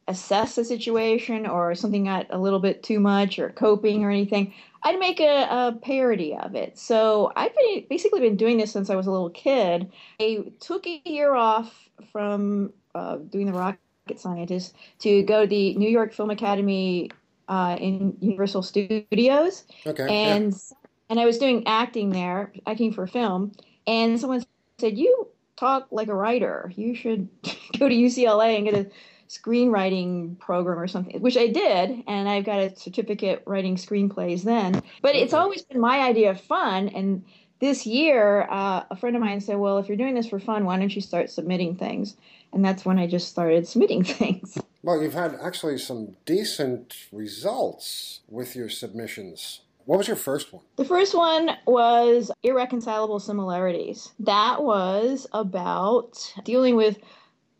assess 0.07 0.57
a 0.57 0.65
situation 0.65 1.47
or 1.47 1.73
something 1.75 2.05
got 2.05 2.27
a 2.29 2.37
little 2.37 2.59
bit 2.59 2.83
too 2.83 2.99
much 2.99 3.39
or 3.39 3.49
coping 3.51 4.03
or 4.03 4.09
anything, 4.09 4.53
I'd 4.83 4.99
make 4.99 5.21
a, 5.21 5.43
a 5.43 5.79
parody 5.81 6.35
of 6.35 6.55
it. 6.55 6.77
So 6.77 7.31
I've 7.35 7.55
been, 7.55 7.85
basically 7.89 8.19
been 8.19 8.35
doing 8.35 8.57
this 8.57 8.71
since 8.71 8.89
I 8.89 8.95
was 8.95 9.07
a 9.07 9.11
little 9.11 9.29
kid. 9.29 9.91
I 10.19 10.45
took 10.59 10.85
a 10.85 11.01
year 11.05 11.33
off 11.33 11.89
from 12.11 12.73
uh, 12.93 13.17
doing 13.17 13.45
the 13.45 13.53
rocket 13.53 13.79
scientist 14.17 14.75
to 14.99 15.23
go 15.23 15.43
to 15.43 15.47
the 15.47 15.75
New 15.75 15.89
York 15.89 16.13
Film 16.13 16.29
Academy 16.29 17.09
uh, 17.47 17.77
in 17.79 18.17
Universal 18.19 18.63
Studios. 18.63 19.65
Okay. 19.85 20.07
And 20.09 20.53
yeah. 20.53 20.77
and 21.09 21.19
I 21.19 21.25
was 21.25 21.37
doing 21.37 21.63
acting 21.67 22.09
there, 22.09 22.51
acting 22.65 22.93
for 22.93 23.07
film. 23.07 23.51
And 23.87 24.19
someone 24.19 24.43
said, 24.79 24.97
"You 24.97 25.27
talk 25.55 25.87
like 25.91 26.07
a 26.07 26.15
writer. 26.15 26.71
You 26.75 26.95
should 26.95 27.27
go 27.79 27.89
to 27.89 27.95
UCLA 27.95 28.57
and 28.57 28.65
get 28.65 28.75
a 28.75 28.89
screenwriting 29.29 30.37
program 30.39 30.77
or 30.77 30.87
something, 30.87 31.19
which 31.21 31.37
I 31.37 31.47
did, 31.47 32.03
and 32.07 32.29
I've 32.29 32.45
got 32.45 32.59
a 32.59 32.75
certificate 32.75 33.41
writing 33.45 33.75
screenplays 33.75 34.43
then. 34.43 34.81
But 35.01 35.15
it's 35.15 35.33
always 35.33 35.63
been 35.63 35.79
my 35.79 35.99
idea 35.99 36.31
of 36.31 36.39
fun. 36.39 36.89
And 36.89 37.23
this 37.59 37.85
year, 37.85 38.47
uh, 38.49 38.83
a 38.91 38.95
friend 38.95 39.15
of 39.15 39.21
mine 39.21 39.41
said, 39.41 39.57
Well, 39.57 39.77
if 39.79 39.87
you're 39.87 39.97
doing 39.97 40.15
this 40.15 40.27
for 40.27 40.39
fun, 40.39 40.65
why 40.65 40.77
don't 40.77 40.93
you 40.93 41.01
start 41.01 41.29
submitting 41.29 41.75
things? 41.75 42.15
And 42.51 42.63
that's 42.63 42.85
when 42.85 42.99
I 42.99 43.07
just 43.07 43.29
started 43.29 43.67
submitting 43.67 44.03
things. 44.19 44.57
Well, 44.83 45.01
you've 45.01 45.13
had 45.13 45.37
actually 45.41 45.77
some 45.77 46.17
decent 46.25 47.07
results 47.13 48.19
with 48.27 48.53
your 48.53 48.67
submissions. 48.67 49.61
What 49.85 49.97
was 49.97 50.07
your 50.07 50.17
first 50.17 50.51
one? 50.51 50.63
The 50.75 50.83
first 50.83 51.15
one 51.15 51.51
was 51.65 52.31
Irreconcilable 52.43 53.21
Similarities. 53.21 54.11
That 54.19 54.61
was 54.61 55.25
about 55.31 56.33
dealing 56.43 56.75
with 56.75 56.97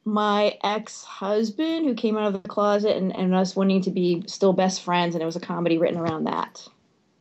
my 0.03 0.57
ex-husband 0.63 1.85
who 1.85 1.95
came 1.95 2.17
out 2.17 2.27
of 2.27 2.43
the 2.43 2.49
closet 2.49 2.97
and, 2.97 3.15
and 3.15 3.33
us 3.33 3.55
wanting 3.55 3.81
to 3.83 3.91
be 3.91 4.21
still 4.27 4.51
best 4.51 4.81
friends 4.81 5.15
and 5.15 5.21
it 5.21 5.25
was 5.25 5.37
a 5.37 5.39
comedy 5.39 5.77
written 5.77 5.97
around 5.97 6.25
that 6.25 6.67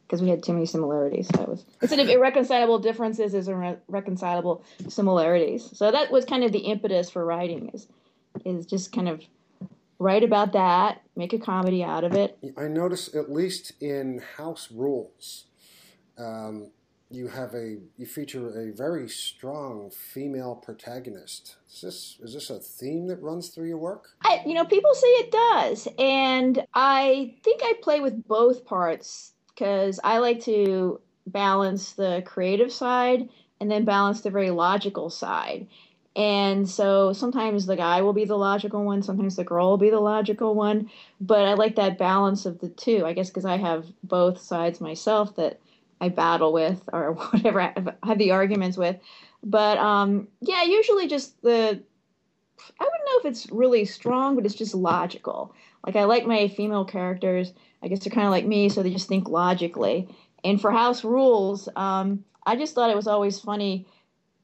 because 0.04 0.20
we 0.20 0.28
had 0.28 0.42
too 0.42 0.52
many 0.52 0.66
similarities 0.66 1.28
so 1.28 1.42
it 1.42 1.48
was 1.48 1.64
instead 1.80 2.00
of 2.00 2.08
irreconcilable 2.08 2.80
differences 2.80 3.34
is 3.34 3.46
irreconcilable 3.46 4.64
similarities 4.88 5.70
so 5.72 5.92
that 5.92 6.10
was 6.10 6.24
kind 6.24 6.42
of 6.42 6.50
the 6.50 6.58
impetus 6.58 7.08
for 7.08 7.24
writing 7.24 7.70
is 7.72 7.86
is 8.44 8.66
just 8.66 8.90
kind 8.90 9.08
of 9.08 9.22
write 10.02 10.24
about 10.24 10.52
that 10.52 11.02
make 11.16 11.32
a 11.32 11.38
comedy 11.38 11.82
out 11.82 12.04
of 12.04 12.12
it 12.14 12.38
i 12.56 12.66
notice 12.68 13.14
at 13.14 13.30
least 13.30 13.72
in 13.80 14.20
house 14.36 14.68
rules 14.70 15.46
um, 16.18 16.70
you 17.12 17.28
have 17.28 17.54
a 17.54 17.76
you 17.98 18.06
feature 18.06 18.48
a 18.58 18.72
very 18.72 19.08
strong 19.08 19.90
female 19.90 20.54
protagonist. 20.54 21.56
Is 21.70 21.80
this 21.80 22.18
is 22.22 22.34
this 22.34 22.50
a 22.50 22.58
theme 22.58 23.06
that 23.08 23.22
runs 23.22 23.48
through 23.48 23.68
your 23.68 23.78
work? 23.78 24.08
I, 24.22 24.42
you 24.46 24.54
know, 24.54 24.64
people 24.64 24.94
say 24.94 25.06
it 25.06 25.30
does, 25.30 25.88
and 25.98 26.64
I 26.74 27.34
think 27.42 27.60
I 27.62 27.74
play 27.82 28.00
with 28.00 28.26
both 28.26 28.64
parts 28.64 29.32
because 29.48 30.00
I 30.02 30.18
like 30.18 30.40
to 30.44 31.00
balance 31.26 31.92
the 31.92 32.22
creative 32.24 32.72
side 32.72 33.28
and 33.60 33.70
then 33.70 33.84
balance 33.84 34.22
the 34.22 34.30
very 34.30 34.50
logical 34.50 35.10
side. 35.10 35.68
And 36.14 36.68
so 36.68 37.12
sometimes 37.12 37.64
the 37.64 37.76
guy 37.76 38.02
will 38.02 38.12
be 38.12 38.26
the 38.26 38.36
logical 38.36 38.84
one, 38.84 39.02
sometimes 39.02 39.36
the 39.36 39.44
girl 39.44 39.70
will 39.70 39.78
be 39.78 39.90
the 39.90 40.00
logical 40.00 40.54
one. 40.54 40.90
But 41.20 41.46
I 41.46 41.54
like 41.54 41.76
that 41.76 41.98
balance 41.98 42.44
of 42.44 42.58
the 42.60 42.68
two, 42.68 43.06
I 43.06 43.14
guess, 43.14 43.30
because 43.30 43.46
I 43.46 43.56
have 43.56 43.86
both 44.02 44.38
sides 44.38 44.80
myself 44.80 45.36
that 45.36 45.58
I 46.00 46.10
battle 46.10 46.52
with 46.52 46.82
or 46.92 47.12
whatever 47.30 47.60
I 47.60 47.74
have 48.04 48.18
the 48.18 48.32
arguments 48.32 48.76
with. 48.76 48.96
But 49.42 49.78
um, 49.78 50.28
yeah, 50.40 50.64
usually 50.64 51.08
just 51.08 51.40
the 51.42 51.82
I 52.78 52.84
wouldn't 52.84 53.04
know 53.06 53.18
if 53.18 53.24
it's 53.24 53.50
really 53.50 53.84
strong, 53.84 54.36
but 54.36 54.44
it's 54.44 54.54
just 54.54 54.74
logical. 54.74 55.54
Like 55.84 55.96
I 55.96 56.04
like 56.04 56.26
my 56.26 56.48
female 56.48 56.84
characters. 56.84 57.52
I 57.82 57.88
guess 57.88 58.00
they're 58.00 58.12
kind 58.12 58.26
of 58.26 58.30
like 58.30 58.46
me, 58.46 58.68
so 58.68 58.82
they 58.82 58.90
just 58.92 59.08
think 59.08 59.28
logically. 59.28 60.08
And 60.44 60.60
for 60.60 60.70
house 60.70 61.02
rules, 61.04 61.68
um, 61.74 62.24
I 62.46 62.56
just 62.56 62.74
thought 62.74 62.90
it 62.90 62.96
was 62.96 63.06
always 63.06 63.40
funny 63.40 63.86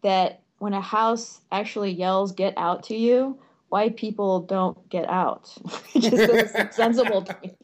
that 0.02 0.40
when 0.58 0.72
a 0.72 0.80
house 0.80 1.40
actually 1.52 1.92
yells 1.92 2.32
"Get 2.32 2.54
out!" 2.56 2.82
to 2.84 2.96
you, 2.96 3.38
white 3.68 3.96
people 3.96 4.40
don't 4.40 4.88
get 4.88 5.08
out. 5.08 5.52
it 5.94 6.00
just 6.00 6.32
doesn't 6.32 6.74
sensible 6.74 7.22
to 7.22 7.36
me. 7.42 7.54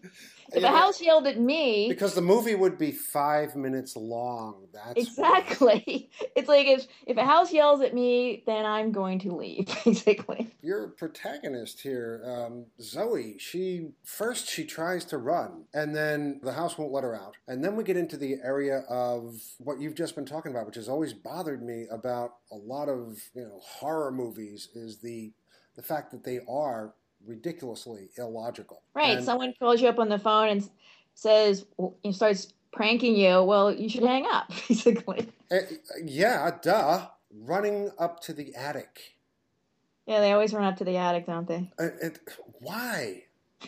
If 0.55 0.63
a 0.63 0.69
house 0.69 1.01
yelled 1.01 1.27
at 1.27 1.39
me, 1.39 1.89
because 1.89 2.15
the 2.15 2.23
movie 2.23 2.55
would 2.55 2.79
be 2.79 2.93
five 2.93 3.57
minutes 3.57 3.97
long. 3.97 4.67
That's 4.73 5.09
exactly. 5.09 6.09
Why. 6.21 6.27
It's 6.37 6.49
like 6.49 6.67
if 6.67 6.87
if 7.07 7.17
a 7.17 7.25
house 7.25 7.53
yells 7.53 7.81
at 7.81 7.95
me, 7.95 8.43
then 8.47 8.65
I'm 8.67 8.91
going 8.93 9.21
to 9.21 9.35
leave. 9.35 9.67
Basically, 9.85 10.51
your 10.63 10.89
protagonist 10.89 11.81
here, 11.81 12.23
um, 12.27 12.67
Zoe. 12.81 13.37
She 13.39 13.89
first 14.05 14.49
she 14.49 14.65
tries 14.65 15.05
to 15.07 15.19
run, 15.19 15.65
and 15.73 15.95
then 15.95 16.41
the 16.43 16.53
house 16.53 16.77
won't 16.77 16.93
let 16.93 17.05
her 17.05 17.15
out, 17.15 17.37
and 17.47 17.65
then 17.65 17.77
we 17.77 17.85
get 17.85 17.97
into 17.97 18.17
the 18.17 18.37
area 18.43 18.81
of 18.89 19.41
what 19.59 19.81
you've 19.81 19.95
just 19.95 20.15
been 20.15 20.27
talking 20.27 20.51
about, 20.51 20.67
which 20.67 20.77
has 20.77 20.89
always 20.89 21.13
bothered 21.13 21.63
me 21.63 21.87
about 21.91 22.33
a 22.51 22.57
lot 22.57 22.89
of 22.89 23.19
you 23.35 23.43
know 23.43 23.61
horror 23.63 24.11
movies, 24.11 24.69
is 24.75 24.99
the 24.99 25.33
the 25.77 25.83
fact 25.83 26.11
that 26.11 26.25
they 26.25 26.41
are 26.49 26.95
ridiculously 27.27 28.09
illogical. 28.17 28.83
Right. 28.95 29.17
And 29.17 29.25
Someone 29.25 29.55
calls 29.59 29.81
you 29.81 29.89
up 29.89 29.99
on 29.99 30.09
the 30.09 30.19
phone 30.19 30.49
and 30.49 30.71
says, 31.15 31.67
and 32.05 32.15
starts 32.15 32.53
pranking 32.73 33.17
you. 33.17 33.43
Well, 33.43 33.73
you 33.73 33.89
should 33.89 34.03
hang 34.03 34.27
up, 34.27 34.49
basically. 34.69 35.29
Uh, 35.51 35.59
yeah, 36.05 36.51
duh. 36.63 37.09
Running 37.37 37.91
up 37.99 38.21
to 38.23 38.33
the 38.33 38.55
attic. 38.55 39.15
Yeah, 40.07 40.21
they 40.21 40.33
always 40.33 40.53
run 40.53 40.65
up 40.65 40.77
to 40.77 40.85
the 40.85 40.97
attic, 40.97 41.27
don't 41.27 41.49
they? 41.49 41.71
Uh, 41.79 41.89
it, 42.01 42.21
why? 42.61 43.25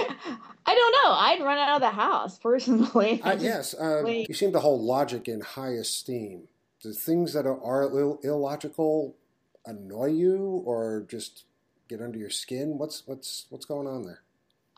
I 0.00 0.74
don't 0.74 0.92
know. 1.04 1.12
I'd 1.12 1.40
run 1.40 1.58
out 1.58 1.76
of 1.76 1.80
the 1.80 1.90
house 1.90 2.38
personally. 2.38 3.22
Uh, 3.22 3.36
yes, 3.38 3.74
uh, 3.74 4.04
you 4.28 4.34
seem 4.34 4.52
to 4.52 4.60
hold 4.60 4.82
logic 4.82 5.28
in 5.28 5.40
high 5.40 5.72
esteem. 5.72 6.48
Do 6.82 6.92
things 6.92 7.32
that 7.32 7.46
are, 7.46 7.60
are 7.62 7.84
Ill- 7.84 8.20
illogical 8.22 9.16
annoy 9.64 10.08
you, 10.12 10.62
or 10.64 11.06
just 11.08 11.44
get 11.88 12.02
under 12.02 12.18
your 12.18 12.30
skin? 12.30 12.78
What's 12.78 13.06
what's 13.06 13.46
what's 13.50 13.66
going 13.66 13.86
on 13.86 14.04
there? 14.04 14.20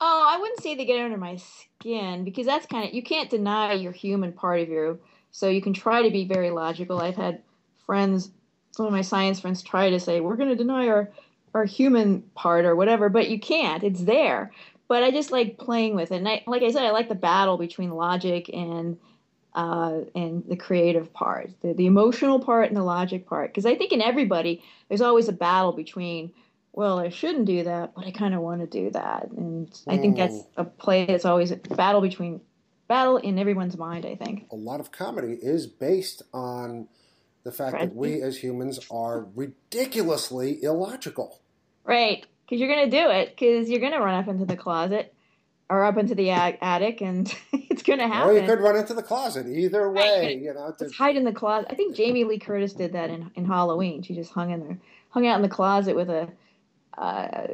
Oh, 0.00 0.26
I 0.28 0.38
wouldn't 0.38 0.62
say 0.62 0.74
they 0.74 0.86
get 0.86 1.04
under 1.04 1.18
my 1.18 1.36
skin 1.36 2.24
because 2.24 2.46
that's 2.46 2.66
kind 2.66 2.88
of 2.88 2.94
you 2.94 3.02
can't 3.02 3.28
deny 3.28 3.74
your 3.74 3.92
human 3.92 4.32
part 4.32 4.60
of 4.60 4.68
you. 4.68 4.98
So 5.32 5.48
you 5.48 5.60
can 5.62 5.74
try 5.74 6.02
to 6.02 6.10
be 6.10 6.24
very 6.24 6.50
logical. 6.50 7.00
I've 7.00 7.16
had 7.16 7.42
friends, 7.86 8.30
some 8.72 8.86
of 8.86 8.92
my 8.92 9.02
science 9.02 9.40
friends, 9.40 9.62
try 9.62 9.90
to 9.90 10.00
say 10.00 10.20
we're 10.20 10.36
going 10.36 10.48
to 10.48 10.56
deny 10.56 10.88
our 10.88 11.10
our 11.54 11.64
human 11.64 12.22
part 12.34 12.64
or 12.64 12.76
whatever, 12.76 13.08
but 13.08 13.28
you 13.28 13.38
can't. 13.38 13.82
It's 13.82 14.02
there. 14.02 14.52
But 14.88 15.02
I 15.02 15.10
just 15.10 15.30
like 15.30 15.58
playing 15.58 15.94
with 15.94 16.12
it. 16.12 16.16
And 16.16 16.28
I, 16.28 16.42
like 16.46 16.62
I 16.62 16.70
said, 16.70 16.84
I 16.84 16.90
like 16.90 17.08
the 17.08 17.14
battle 17.14 17.58
between 17.58 17.90
logic 17.90 18.50
and 18.52 18.98
uh, 19.54 20.02
and 20.14 20.44
the 20.48 20.56
creative 20.56 21.12
part, 21.12 21.50
the, 21.60 21.74
the 21.74 21.86
emotional 21.86 22.38
part 22.38 22.68
and 22.68 22.76
the 22.76 22.84
logic 22.84 23.26
part. 23.26 23.50
Because 23.50 23.66
I 23.66 23.74
think 23.74 23.92
in 23.92 24.00
everybody, 24.00 24.62
there's 24.88 25.00
always 25.00 25.28
a 25.28 25.32
battle 25.32 25.72
between 25.72 26.32
well, 26.72 26.98
I 26.98 27.08
shouldn't 27.08 27.46
do 27.46 27.64
that, 27.64 27.94
but 27.94 28.06
I 28.06 28.10
kind 28.10 28.34
of 28.34 28.40
want 28.40 28.60
to 28.60 28.66
do 28.66 28.90
that. 28.90 29.28
And 29.30 29.68
I 29.88 29.98
think 29.98 30.16
that's 30.16 30.34
mm. 30.34 30.46
a 30.56 30.64
play 30.64 31.04
that's 31.06 31.24
always 31.24 31.50
a 31.50 31.56
battle 31.56 32.00
between 32.00 32.40
battle 32.86 33.16
in 33.16 33.38
everyone's 33.38 33.76
mind, 33.76 34.06
I 34.06 34.16
think. 34.16 34.46
A 34.50 34.56
lot 34.56 34.80
of 34.80 34.92
comedy 34.92 35.38
is 35.40 35.66
based 35.66 36.22
on 36.32 36.88
the 37.44 37.52
fact 37.52 37.74
Right. 37.74 37.82
that 37.88 37.94
we 37.94 38.22
as 38.22 38.38
humans 38.38 38.80
are 38.90 39.26
ridiculously 39.34 40.62
illogical. 40.62 41.40
Right. 41.84 42.26
Because 42.44 42.60
you're 42.60 42.72
going 42.72 42.90
to 42.90 42.96
do 42.96 43.10
it, 43.10 43.30
because 43.30 43.70
you're 43.70 43.80
going 43.80 43.92
to 43.92 44.00
run 44.00 44.14
up 44.14 44.28
into 44.28 44.44
the 44.44 44.56
closet 44.56 45.14
or 45.68 45.84
up 45.84 45.96
into 45.96 46.16
the 46.16 46.30
attic, 46.30 47.00
and 47.00 47.32
it's 47.52 47.84
going 47.84 48.00
to 48.00 48.08
happen. 48.08 48.30
Or 48.30 48.40
you 48.40 48.44
could 48.44 48.58
run 48.60 48.76
into 48.76 48.92
the 48.92 49.04
closet. 49.04 49.46
Either 49.46 49.90
way, 49.90 50.20
Right. 50.20 50.38
you 50.40 50.52
know. 50.52 50.74
Just 50.78 50.92
to- 50.92 50.96
hide 50.96 51.16
in 51.16 51.24
the 51.24 51.32
closet. 51.32 51.68
I 51.70 51.74
think 51.74 51.94
Jamie 51.94 52.24
Lee 52.24 52.38
Curtis 52.38 52.72
did 52.72 52.92
that 52.94 53.10
in, 53.10 53.30
in 53.36 53.44
Halloween. 53.44 54.02
She 54.02 54.14
just 54.14 54.32
hung 54.32 54.50
in 54.50 54.60
there, 54.60 54.78
hung 55.10 55.26
out 55.26 55.36
in 55.36 55.42
the 55.42 55.48
closet 55.48 55.94
with 55.94 56.10
a 56.10 56.28
uh, 56.98 57.46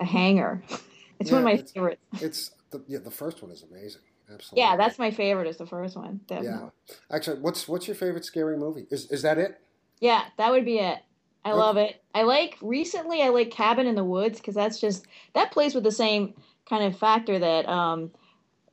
a 0.00 0.04
hanger. 0.04 0.62
It's 1.20 1.30
one 1.30 1.38
of 1.42 1.44
my 1.44 1.52
it's- 1.52 1.70
favorites. 1.70 2.02
It's 2.20 2.50
the, 2.70 2.82
yeah, 2.88 2.98
the 2.98 3.10
first 3.10 3.40
one 3.40 3.52
is 3.52 3.62
amazing. 3.70 4.02
Absolutely. 4.30 4.62
Yeah, 4.62 4.76
that's 4.76 4.98
my 4.98 5.10
favorite. 5.12 5.46
Is 5.46 5.58
the 5.58 5.64
first 5.66 5.96
one 5.96 6.20
yeah. 6.28 6.68
Actually, 7.10 7.38
what's 7.40 7.68
what's 7.68 7.86
your 7.86 7.94
favorite 7.94 8.24
scary 8.24 8.56
movie? 8.58 8.86
Is 8.90 9.08
is 9.12 9.22
that 9.22 9.38
it? 9.38 9.60
Yeah, 10.00 10.24
that 10.38 10.50
would 10.50 10.64
be 10.64 10.78
it. 10.80 10.98
I 11.44 11.50
Okay. 11.50 11.58
love 11.58 11.76
it. 11.76 12.02
I 12.14 12.22
like 12.22 12.56
recently. 12.60 13.22
I 13.22 13.28
like 13.28 13.50
Cabin 13.52 13.86
in 13.86 13.94
the 13.94 14.04
Woods 14.04 14.38
because 14.40 14.56
that's 14.56 14.80
just 14.80 15.06
that 15.34 15.52
plays 15.52 15.72
with 15.74 15.84
the 15.84 15.92
same 15.92 16.34
kind 16.68 16.82
of 16.84 16.98
factor 16.98 17.38
that 17.38 17.68
um, 17.68 18.10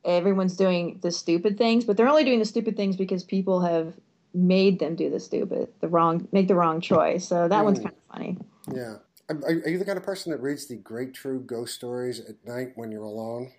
everyone's 0.04 0.56
doing 0.56 0.98
the 1.00 1.10
stupid 1.12 1.56
things, 1.56 1.84
but 1.84 1.96
they're 1.96 2.08
only 2.08 2.24
doing 2.24 2.40
the 2.40 2.44
stupid 2.44 2.76
things 2.76 2.96
because 2.96 3.22
people 3.22 3.60
have 3.60 3.94
made 4.34 4.78
them 4.80 4.96
do 4.96 5.10
the 5.10 5.20
stupid, 5.20 5.68
the 5.80 5.88
wrong, 5.88 6.26
make 6.32 6.48
the 6.48 6.54
wrong 6.56 6.80
choice. 6.80 7.26
So 7.28 7.46
that 7.48 7.64
one's 7.64 7.78
Mm. 7.78 7.82
kind 7.84 7.94
of 7.96 8.12
funny. 8.16 8.38
Yeah. 8.74 8.94
Are, 9.28 9.36
are 9.46 9.68
you 9.68 9.78
the 9.78 9.84
kind 9.84 9.98
of 9.98 10.04
person 10.04 10.32
that 10.32 10.40
reads 10.40 10.66
the 10.66 10.76
great 10.76 11.14
true 11.14 11.40
ghost 11.40 11.74
stories 11.74 12.20
at 12.20 12.44
night 12.44 12.72
when 12.74 12.90
you're 12.90 13.04
alone? 13.04 13.52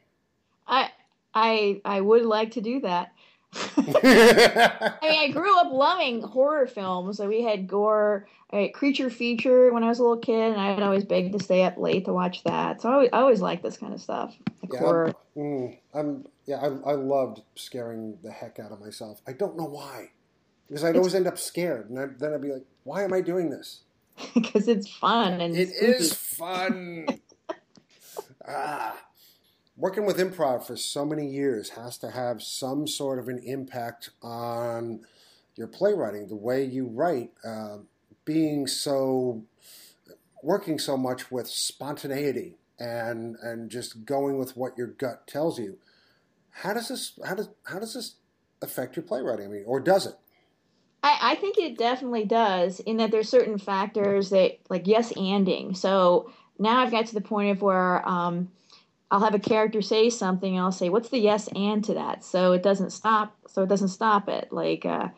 I 0.68 0.92
I 1.34 1.82
I 1.86 2.02
would 2.02 2.26
like 2.26 2.52
to 2.52 2.62
do 2.62 2.82
that. 2.82 3.14
I 3.78 4.98
mean, 5.02 5.20
I 5.20 5.30
grew 5.32 5.60
up 5.60 5.72
loving 5.72 6.22
horror 6.22 6.66
films. 6.66 7.18
So 7.18 7.28
we 7.28 7.44
had 7.44 7.68
gore, 7.68 8.28
creature 8.74 9.10
feature 9.10 9.72
when 9.72 9.84
I 9.84 9.90
was 9.90 10.00
a 10.00 10.02
little 10.02 10.18
kid, 10.18 10.52
and 10.52 10.60
I'd 10.60 10.82
always 10.82 11.06
beg 11.06 11.32
to 11.34 11.40
stay 11.44 11.64
up 11.64 11.78
late 11.78 12.06
to 12.06 12.14
watch 12.14 12.44
that. 12.46 12.82
So 12.82 12.90
I 12.90 12.94
always, 12.94 13.10
I 13.14 13.18
always 13.20 13.42
liked 13.42 13.64
this 13.64 13.78
kind 13.78 13.94
of 13.94 14.02
stuff, 14.02 14.36
like 14.62 14.74
Yeah, 14.74 14.80
horror. 14.80 15.14
Mm, 15.38 15.78
I'm 15.94 16.26
yeah, 16.46 16.58
I, 16.58 16.92
I 16.92 16.94
loved 16.96 17.42
scaring 17.56 18.18
the 18.24 18.32
heck 18.32 18.60
out 18.60 18.72
of 18.72 18.80
myself. 18.80 19.22
I 19.28 19.34
don't 19.34 19.56
know 19.56 19.66
why, 19.66 20.10
because 20.68 20.84
I'd 20.84 20.98
always 20.98 21.16
end 21.16 21.28
up 21.28 21.38
scared, 21.38 21.90
and 21.90 22.00
I, 22.00 22.06
then 22.18 22.34
I'd 22.34 22.42
be 22.42 22.52
like, 22.52 22.66
"Why 22.84 23.04
am 23.04 23.14
I 23.14 23.22
doing 23.22 23.50
this?" 23.50 23.82
because 24.34 24.68
it's 24.68 24.88
fun 24.90 25.42
and 25.42 25.56
It 25.56 25.70
spooky. 25.70 25.86
is 25.92 26.14
fun. 26.14 27.08
ah, 28.48 28.96
working 29.78 30.06
with 30.06 30.18
improv 30.18 30.66
for 30.66 30.76
so 30.76 31.06
many 31.06 31.28
years 31.28 31.70
has 31.72 31.98
to 32.00 32.12
have 32.12 32.42
some 32.42 32.88
sort 32.88 33.20
of 33.20 33.28
an 33.28 33.40
impact 33.40 34.10
on 34.22 35.02
your 35.56 35.68
playwriting, 35.68 36.28
the 36.28 36.36
way 36.36 36.64
you 36.64 36.86
write, 36.88 37.32
uh, 37.46 37.78
being 38.26 38.66
so 38.68 39.44
working 40.42 40.78
so 40.78 40.98
much 40.98 41.32
with 41.32 41.48
spontaneity 41.48 42.56
and 42.80 43.36
and 43.42 43.70
just 43.70 44.06
going 44.06 44.38
with 44.38 44.58
what 44.58 44.78
your 44.78 44.88
gut 44.88 45.28
tells 45.28 45.60
you. 45.60 45.78
How 46.52 46.74
does 46.74 46.88
this 46.90 47.20
how 47.26 47.36
does 47.36 47.50
how 47.66 47.80
does 47.80 47.94
this 47.94 48.16
affect 48.62 48.96
your 48.96 49.04
playwriting? 49.04 49.46
I 49.46 49.50
mean, 49.50 49.64
or 49.66 49.80
does 49.80 50.06
it? 50.06 50.16
I, 51.04 51.34
I 51.34 51.36
think 51.36 51.58
it 51.58 51.78
definitely 51.78 52.26
does, 52.26 52.80
in 52.80 52.98
that 52.98 53.12
there's 53.12 53.30
certain 53.30 53.58
factors 53.58 54.30
that, 54.30 54.60
like 54.70 54.88
yes, 54.88 55.12
anding. 55.14 55.76
So 55.76 56.32
now 56.58 56.80
I've 56.80 56.92
got 56.92 57.06
to 57.08 57.14
the 57.14 57.22
point 57.22 57.52
of 57.52 57.62
where 57.62 58.08
um, 58.08 58.50
I'll 59.12 59.20
have 59.20 59.36
a 59.36 59.40
character 59.40 59.82
say 59.82 60.10
something, 60.10 60.56
and 60.56 60.64
I'll 60.64 60.72
say, 60.72 60.90
"What's 60.90 61.10
the 61.10 61.20
yes 61.20 61.50
and 61.56 61.84
to 61.86 61.94
that?" 61.96 62.24
So 62.24 62.54
it 62.54 62.64
doesn't 62.64 62.92
stop. 62.92 63.36
So 63.48 63.64
it 63.64 63.70
doesn't 63.70 63.90
stop 63.90 64.30
it. 64.30 64.48
Like, 64.52 64.86
uh, 64.86 65.10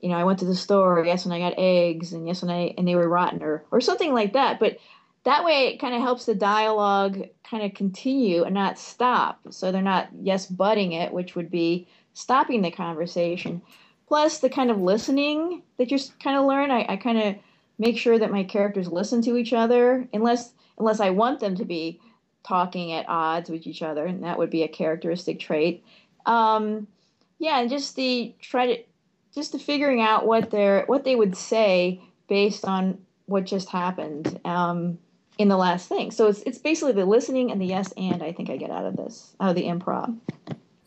you 0.00 0.08
know, 0.08 0.16
I 0.16 0.24
went 0.24 0.38
to 0.40 0.46
the 0.46 0.54
store. 0.54 1.04
Yes, 1.04 1.26
when 1.26 1.34
I 1.40 1.50
got 1.50 1.58
eggs, 1.58 2.12
and 2.12 2.26
yes, 2.26 2.42
when 2.42 2.50
I 2.50 2.74
and 2.78 2.88
they 2.88 2.96
were 2.96 3.08
rotten, 3.08 3.42
or 3.42 3.64
or 3.70 3.80
something 3.80 4.14
like 4.14 4.32
that. 4.32 4.58
But 4.58 4.78
that 5.24 5.44
way, 5.44 5.68
it 5.68 5.78
kind 5.80 5.94
of 5.94 6.00
helps 6.00 6.26
the 6.26 6.34
dialogue 6.34 7.22
kind 7.44 7.64
of 7.64 7.74
continue 7.74 8.44
and 8.44 8.54
not 8.54 8.78
stop. 8.78 9.40
So 9.50 9.70
they're 9.72 9.82
not 9.82 10.08
yes 10.22 10.46
butting 10.46 10.92
it, 10.92 11.12
which 11.12 11.36
would 11.36 11.50
be 11.50 11.86
stopping 12.14 12.62
the 12.62 12.70
conversation 12.70 13.62
plus 14.08 14.40
the 14.40 14.50
kind 14.50 14.70
of 14.70 14.80
listening 14.80 15.62
that 15.76 15.90
you 15.90 15.98
kind 16.22 16.36
of 16.36 16.46
learn 16.46 16.70
i, 16.70 16.84
I 16.88 16.96
kind 16.96 17.18
of 17.18 17.36
make 17.78 17.96
sure 17.96 18.18
that 18.18 18.32
my 18.32 18.42
characters 18.42 18.88
listen 18.88 19.22
to 19.22 19.36
each 19.36 19.52
other 19.52 20.08
unless 20.12 20.52
unless 20.78 21.00
i 21.00 21.10
want 21.10 21.40
them 21.40 21.54
to 21.56 21.64
be 21.64 22.00
talking 22.48 22.92
at 22.92 23.08
odds 23.08 23.50
with 23.50 23.66
each 23.66 23.82
other 23.82 24.06
and 24.06 24.24
that 24.24 24.38
would 24.38 24.50
be 24.50 24.62
a 24.62 24.68
characteristic 24.68 25.38
trait. 25.38 25.84
Um, 26.24 26.86
yeah 27.38 27.60
and 27.60 27.70
just 27.70 27.94
the 27.94 28.34
try 28.40 28.66
to 28.66 28.82
just 29.34 29.52
the 29.52 29.58
figuring 29.58 30.00
out 30.00 30.26
what 30.26 30.50
they're 30.50 30.84
what 30.86 31.04
they 31.04 31.14
would 31.14 31.36
say 31.36 32.00
based 32.28 32.64
on 32.64 32.98
what 33.26 33.44
just 33.44 33.68
happened 33.68 34.40
um, 34.44 34.98
in 35.36 35.48
the 35.48 35.56
last 35.56 35.88
thing. 35.88 36.10
So 36.10 36.28
it's, 36.28 36.42
it's 36.42 36.58
basically 36.58 36.92
the 36.92 37.04
listening 37.04 37.52
and 37.52 37.60
the 37.60 37.66
yes 37.66 37.92
and 37.96 38.22
i 38.22 38.32
think 38.32 38.50
i 38.50 38.56
get 38.56 38.70
out 38.70 38.86
of 38.86 38.96
this 38.96 39.34
out 39.40 39.50
of 39.50 39.56
the 39.56 39.64
improv 39.64 40.16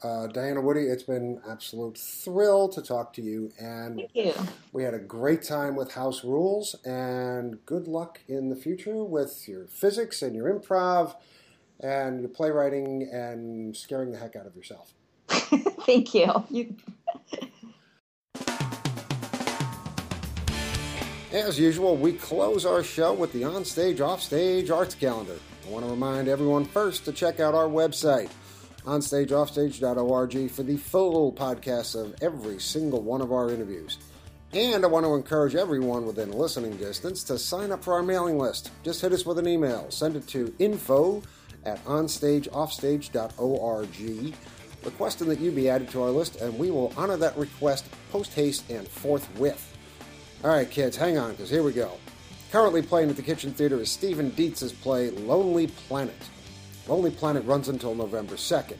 Uh, 0.03 0.25
Diana 0.27 0.61
Woody, 0.61 0.81
it's 0.81 1.03
been 1.03 1.39
absolute 1.47 1.95
thrill 1.95 2.67
to 2.69 2.81
talk 2.81 3.13
to 3.13 3.21
you, 3.21 3.51
and 3.59 3.97
thank 3.97 4.09
you 4.15 4.33
We 4.73 4.83
had 4.83 4.95
a 4.95 4.99
great 4.99 5.43
time 5.43 5.75
with 5.75 5.93
House 5.93 6.23
Rules, 6.23 6.75
and 6.83 7.63
good 7.67 7.87
luck 7.87 8.19
in 8.27 8.49
the 8.49 8.55
future 8.55 9.03
with 9.03 9.47
your 9.47 9.67
physics 9.67 10.23
and 10.23 10.35
your 10.35 10.51
improv 10.51 11.15
and 11.79 12.19
your 12.19 12.29
playwriting 12.29 13.09
and 13.11 13.77
scaring 13.77 14.11
the 14.11 14.17
heck 14.17 14.35
out 14.35 14.47
of 14.47 14.55
yourself. 14.55 14.93
thank 15.85 16.15
you, 16.15 16.45
you 16.49 16.75
As 21.31 21.57
usual, 21.57 21.95
we 21.95 22.11
close 22.11 22.65
our 22.65 22.83
show 22.83 23.13
with 23.13 23.31
the 23.31 23.43
Onstage 23.43 24.01
Offstage 24.01 24.69
Arts 24.69 24.95
Calendar. 24.95 25.37
I 25.65 25.69
want 25.69 25.85
to 25.85 25.91
remind 25.91 26.27
everyone 26.27 26.65
first 26.65 27.05
to 27.05 27.13
check 27.13 27.39
out 27.39 27.53
our 27.53 27.67
website, 27.67 28.29
onstageoffstage.org, 28.85 30.51
for 30.51 30.63
the 30.63 30.77
full 30.77 31.33
podcasts 31.33 31.99
of 31.99 32.15
every 32.21 32.59
single 32.59 33.01
one 33.01 33.21
of 33.21 33.31
our 33.31 33.51
interviews. 33.51 33.97
And 34.53 34.83
I 34.83 34.87
want 34.87 35.05
to 35.05 35.15
encourage 35.15 35.55
everyone 35.55 36.05
within 36.05 36.31
listening 36.31 36.75
distance 36.75 37.23
to 37.25 37.37
sign 37.37 37.71
up 37.71 37.83
for 37.83 37.93
our 37.93 38.03
mailing 38.03 38.37
list. 38.37 38.71
Just 38.83 39.01
hit 39.01 39.13
us 39.13 39.25
with 39.25 39.39
an 39.39 39.47
email. 39.47 39.89
Send 39.89 40.17
it 40.17 40.27
to 40.29 40.53
info 40.59 41.21
at 41.65 41.83
onstageoffstage.org, 41.85 44.35
requesting 44.83 45.29
that 45.29 45.39
you 45.39 45.51
be 45.51 45.69
added 45.69 45.89
to 45.91 46.01
our 46.01 46.09
list, 46.09 46.41
and 46.41 46.59
we 46.59 46.71
will 46.71 46.91
honor 46.97 47.15
that 47.17 47.37
request 47.37 47.85
post 48.11 48.33
haste 48.33 48.69
and 48.69 48.87
forthwith. 48.87 49.77
All 50.43 50.49
right, 50.49 50.69
kids, 50.69 50.97
hang 50.97 51.17
on, 51.17 51.31
because 51.31 51.49
here 51.49 51.63
we 51.63 51.71
go. 51.71 51.93
Currently 52.51 52.81
playing 52.81 53.09
at 53.09 53.15
the 53.15 53.21
Kitchen 53.21 53.53
Theater 53.53 53.79
is 53.79 53.89
Steven 53.89 54.31
Dietz's 54.31 54.73
play 54.73 55.11
Lonely 55.11 55.67
Planet. 55.67 56.13
Lonely 56.91 57.11
Planet 57.11 57.45
runs 57.45 57.69
until 57.69 57.95
November 57.95 58.35
2nd. 58.35 58.75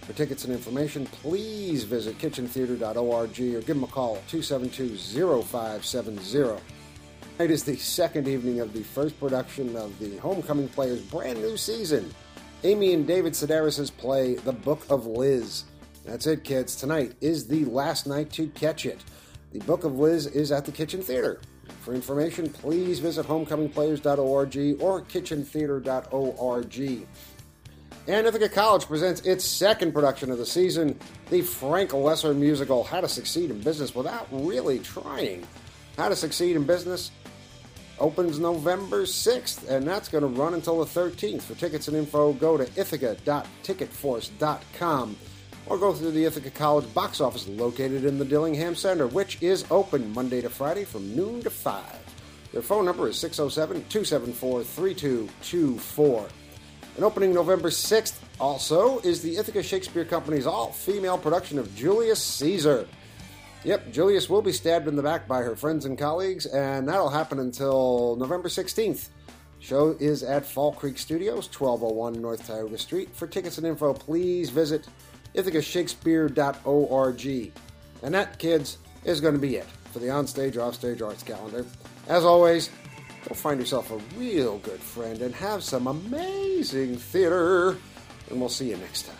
For 0.00 0.12
tickets 0.14 0.44
and 0.44 0.52
information, 0.52 1.06
please 1.06 1.84
visit 1.84 2.18
kitchentheater.org 2.18 3.40
or 3.40 3.60
give 3.60 3.66
them 3.66 3.84
a 3.84 3.86
call 3.86 4.16
at 4.16 4.26
272 4.26 4.96
0570. 5.44 6.60
Tonight 7.38 7.50
is 7.52 7.62
the 7.62 7.76
second 7.76 8.26
evening 8.26 8.58
of 8.58 8.72
the 8.72 8.82
first 8.82 9.16
production 9.20 9.76
of 9.76 9.96
the 10.00 10.16
Homecoming 10.16 10.70
Players' 10.70 11.02
brand 11.02 11.40
new 11.40 11.56
season. 11.56 12.12
Amy 12.64 12.94
and 12.94 13.06
David 13.06 13.32
Sedaris' 13.32 13.96
play 13.96 14.34
The 14.34 14.52
Book 14.52 14.84
of 14.90 15.06
Liz. 15.06 15.62
That's 16.04 16.26
it, 16.26 16.42
kids. 16.42 16.74
Tonight 16.74 17.12
is 17.20 17.46
the 17.46 17.64
last 17.66 18.08
night 18.08 18.32
to 18.32 18.48
catch 18.48 18.86
it. 18.86 19.04
The 19.52 19.60
Book 19.60 19.84
of 19.84 20.00
Liz 20.00 20.26
is 20.26 20.50
at 20.50 20.64
the 20.64 20.72
Kitchen 20.72 21.00
Theater. 21.00 21.40
For 21.82 21.94
information, 21.94 22.48
please 22.48 22.98
visit 22.98 23.26
homecomingplayers.org 23.26 24.80
or 24.80 25.02
kitchentheater.org. 25.02 27.06
And 28.08 28.26
Ithaca 28.26 28.48
College 28.48 28.86
presents 28.86 29.20
its 29.20 29.44
second 29.44 29.92
production 29.92 30.32
of 30.32 30.38
the 30.38 30.46
season, 30.46 30.98
the 31.30 31.42
Frank 31.42 31.90
Loesser 31.90 32.36
musical 32.36 32.82
How 32.82 33.00
to 33.00 33.08
Succeed 33.08 33.52
in 33.52 33.60
Business 33.60 33.94
Without 33.94 34.26
Really 34.32 34.80
Trying. 34.80 35.46
How 35.96 36.08
to 36.08 36.16
Succeed 36.16 36.56
in 36.56 36.64
Business 36.64 37.12
opens 38.00 38.40
November 38.40 39.02
6th, 39.02 39.68
and 39.68 39.86
that's 39.86 40.08
going 40.08 40.22
to 40.22 40.40
run 40.40 40.54
until 40.54 40.84
the 40.84 41.00
13th. 41.00 41.42
For 41.42 41.54
tickets 41.54 41.86
and 41.86 41.96
info, 41.96 42.32
go 42.32 42.56
to 42.56 42.64
ithaca.ticketforce.com 42.74 45.16
or 45.66 45.78
go 45.78 45.92
through 45.92 46.10
the 46.10 46.24
Ithaca 46.24 46.50
College 46.50 46.92
box 46.92 47.20
office 47.20 47.46
located 47.46 48.04
in 48.04 48.18
the 48.18 48.24
Dillingham 48.24 48.74
Center, 48.74 49.06
which 49.06 49.40
is 49.40 49.64
open 49.70 50.12
Monday 50.12 50.40
to 50.40 50.50
Friday 50.50 50.82
from 50.82 51.14
noon 51.14 51.40
to 51.42 51.50
5. 51.50 51.84
Their 52.50 52.62
phone 52.62 52.84
number 52.84 53.08
is 53.08 53.16
607 53.16 53.84
274 53.88 54.64
3224. 54.64 56.28
And 56.96 57.04
opening 57.04 57.32
November 57.32 57.70
6th 57.70 58.18
also 58.38 58.98
is 59.00 59.22
the 59.22 59.36
Ithaca 59.36 59.62
Shakespeare 59.62 60.04
Company's 60.04 60.46
all 60.46 60.72
female 60.72 61.16
production 61.16 61.58
of 61.58 61.74
Julius 61.74 62.22
Caesar. 62.22 62.86
Yep, 63.64 63.92
Julius 63.92 64.28
will 64.28 64.42
be 64.42 64.52
stabbed 64.52 64.88
in 64.88 64.96
the 64.96 65.02
back 65.02 65.26
by 65.28 65.42
her 65.42 65.56
friends 65.56 65.84
and 65.84 65.96
colleagues, 65.96 66.46
and 66.46 66.88
that'll 66.88 67.08
happen 67.08 67.38
until 67.38 68.16
November 68.16 68.48
16th. 68.48 69.08
Show 69.60 69.96
is 70.00 70.24
at 70.24 70.44
Fall 70.44 70.72
Creek 70.72 70.98
Studios, 70.98 71.46
1201 71.46 72.20
North 72.20 72.44
Tioga 72.44 72.76
Street. 72.76 73.14
For 73.14 73.28
tickets 73.28 73.58
and 73.58 73.66
info, 73.66 73.94
please 73.94 74.50
visit 74.50 74.88
ithacashakespeare.org. 75.36 77.52
And 78.02 78.14
that, 78.14 78.40
kids, 78.40 78.78
is 79.04 79.20
going 79.20 79.34
to 79.34 79.40
be 79.40 79.54
it 79.56 79.66
for 79.92 80.00
the 80.00 80.06
Onstage 80.06 80.56
Offstage 80.56 81.00
Arts 81.00 81.22
calendar. 81.22 81.64
As 82.08 82.24
always, 82.24 82.70
find 83.34 83.60
yourself 83.60 83.90
a 83.90 83.98
real 84.18 84.58
good 84.58 84.80
friend 84.80 85.20
and 85.22 85.34
have 85.34 85.62
some 85.62 85.86
amazing 85.86 86.96
theater. 86.96 87.76
And 88.30 88.40
we'll 88.40 88.48
see 88.48 88.70
you 88.70 88.76
next 88.76 89.06
time. 89.06 89.16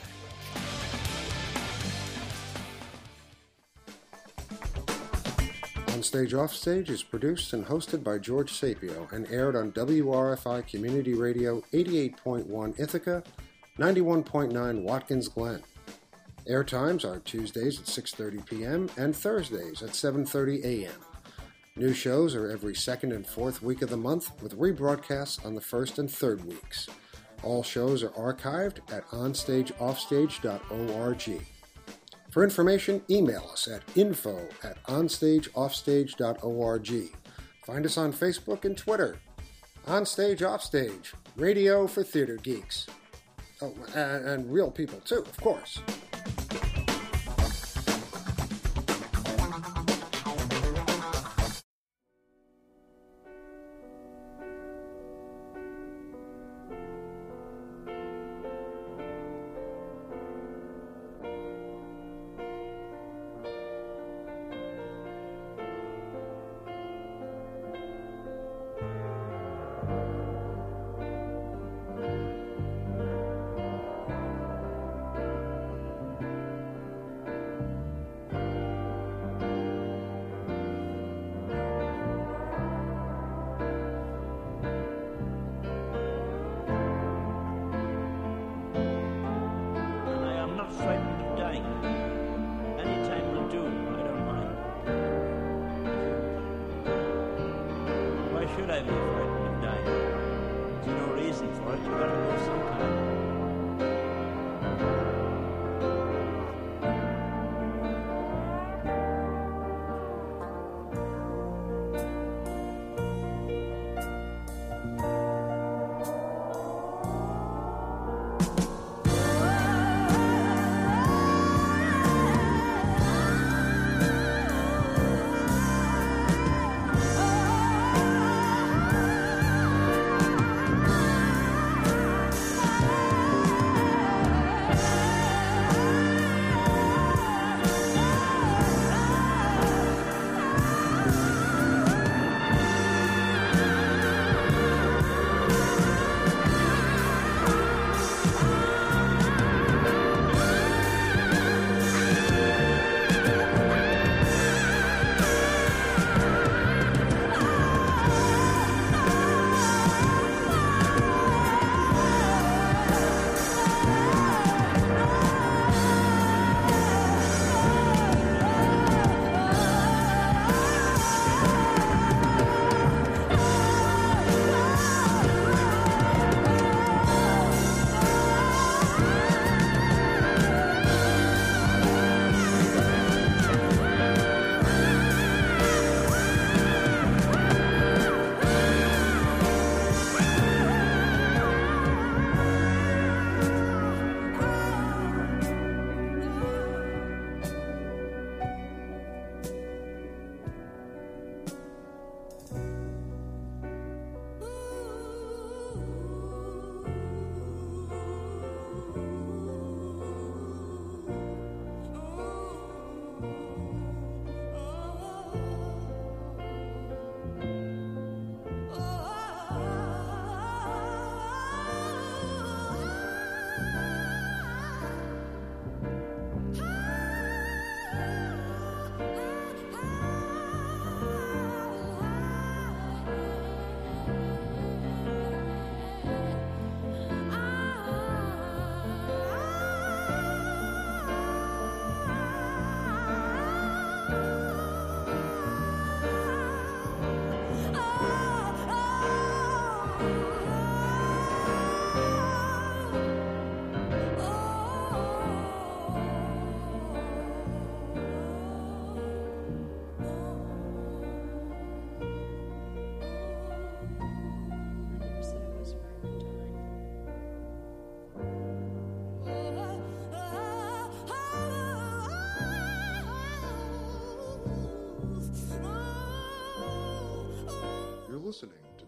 Onstage 6.03 6.35
Offstage 6.35 6.91
is 6.91 7.03
produced 7.03 7.53
and 7.53 7.65
hosted 7.65 8.03
by 8.03 8.19
George 8.19 8.53
Sapio 8.53 9.11
and 9.13 9.31
aired 9.31 9.55
on 9.55 9.71
WRFI 9.71 10.67
Community 10.67 11.15
Radio 11.15 11.61
88.1 11.73 12.81
Ithaca, 12.81 13.23
91.9 13.79 14.83
Watkins 14.83 15.29
Glen. 15.29 15.63
Air 16.49 16.65
times 16.65 17.05
are 17.05 17.21
Tuesdays 17.21 17.79
at 17.79 17.87
6:30 17.87 18.45
p.m. 18.47 18.91
and 18.97 19.15
Thursdays 19.15 19.81
at 19.81 19.91
7:30 19.91 20.65
a.m. 20.65 21.12
New 21.75 21.95
shows 21.95 22.35
are 22.35 22.51
every 22.51 22.75
second 22.75 23.13
and 23.13 23.27
fourth 23.27 23.63
week 23.63 23.81
of 23.81 23.89
the 23.89 23.97
month 23.97 24.31
with 24.43 24.59
rebroadcasts 24.59 25.43
on 25.45 25.55
the 25.55 25.61
first 25.61 25.99
and 25.99 26.11
third 26.11 26.45
weeks. 26.45 26.87
All 27.43 27.63
shows 27.63 28.03
are 28.03 28.11
archived 28.11 28.81
at 28.93 29.09
onstageoffstage.org. 29.09 31.47
For 32.31 32.45
information, 32.45 33.01
email 33.09 33.49
us 33.51 33.67
at 33.69 33.81
info 33.97 34.47
at 34.63 34.83
onstageoffstage.org. 34.85 37.17
Find 37.65 37.87
us 37.87 37.97
on 37.97 38.13
Facebook 38.13 38.67
and 38.67 38.77
Twitter. 38.77 39.17
Onstage 39.87 40.43
Offstage, 40.43 41.15
radio 41.37 41.87
for 41.87 42.05
theater 42.05 42.37
geeks. 42.37 42.87
Oh, 43.63 43.75
and, 43.95 44.29
and 44.29 44.53
real 44.53 44.71
people 44.71 45.01
too, 45.01 45.21
of 45.21 45.41
course. 45.41 45.81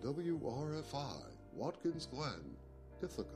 WRFI 0.04 1.22
Watkins 1.54 2.06
Glen, 2.10 2.56
Ithaca. 3.02 3.33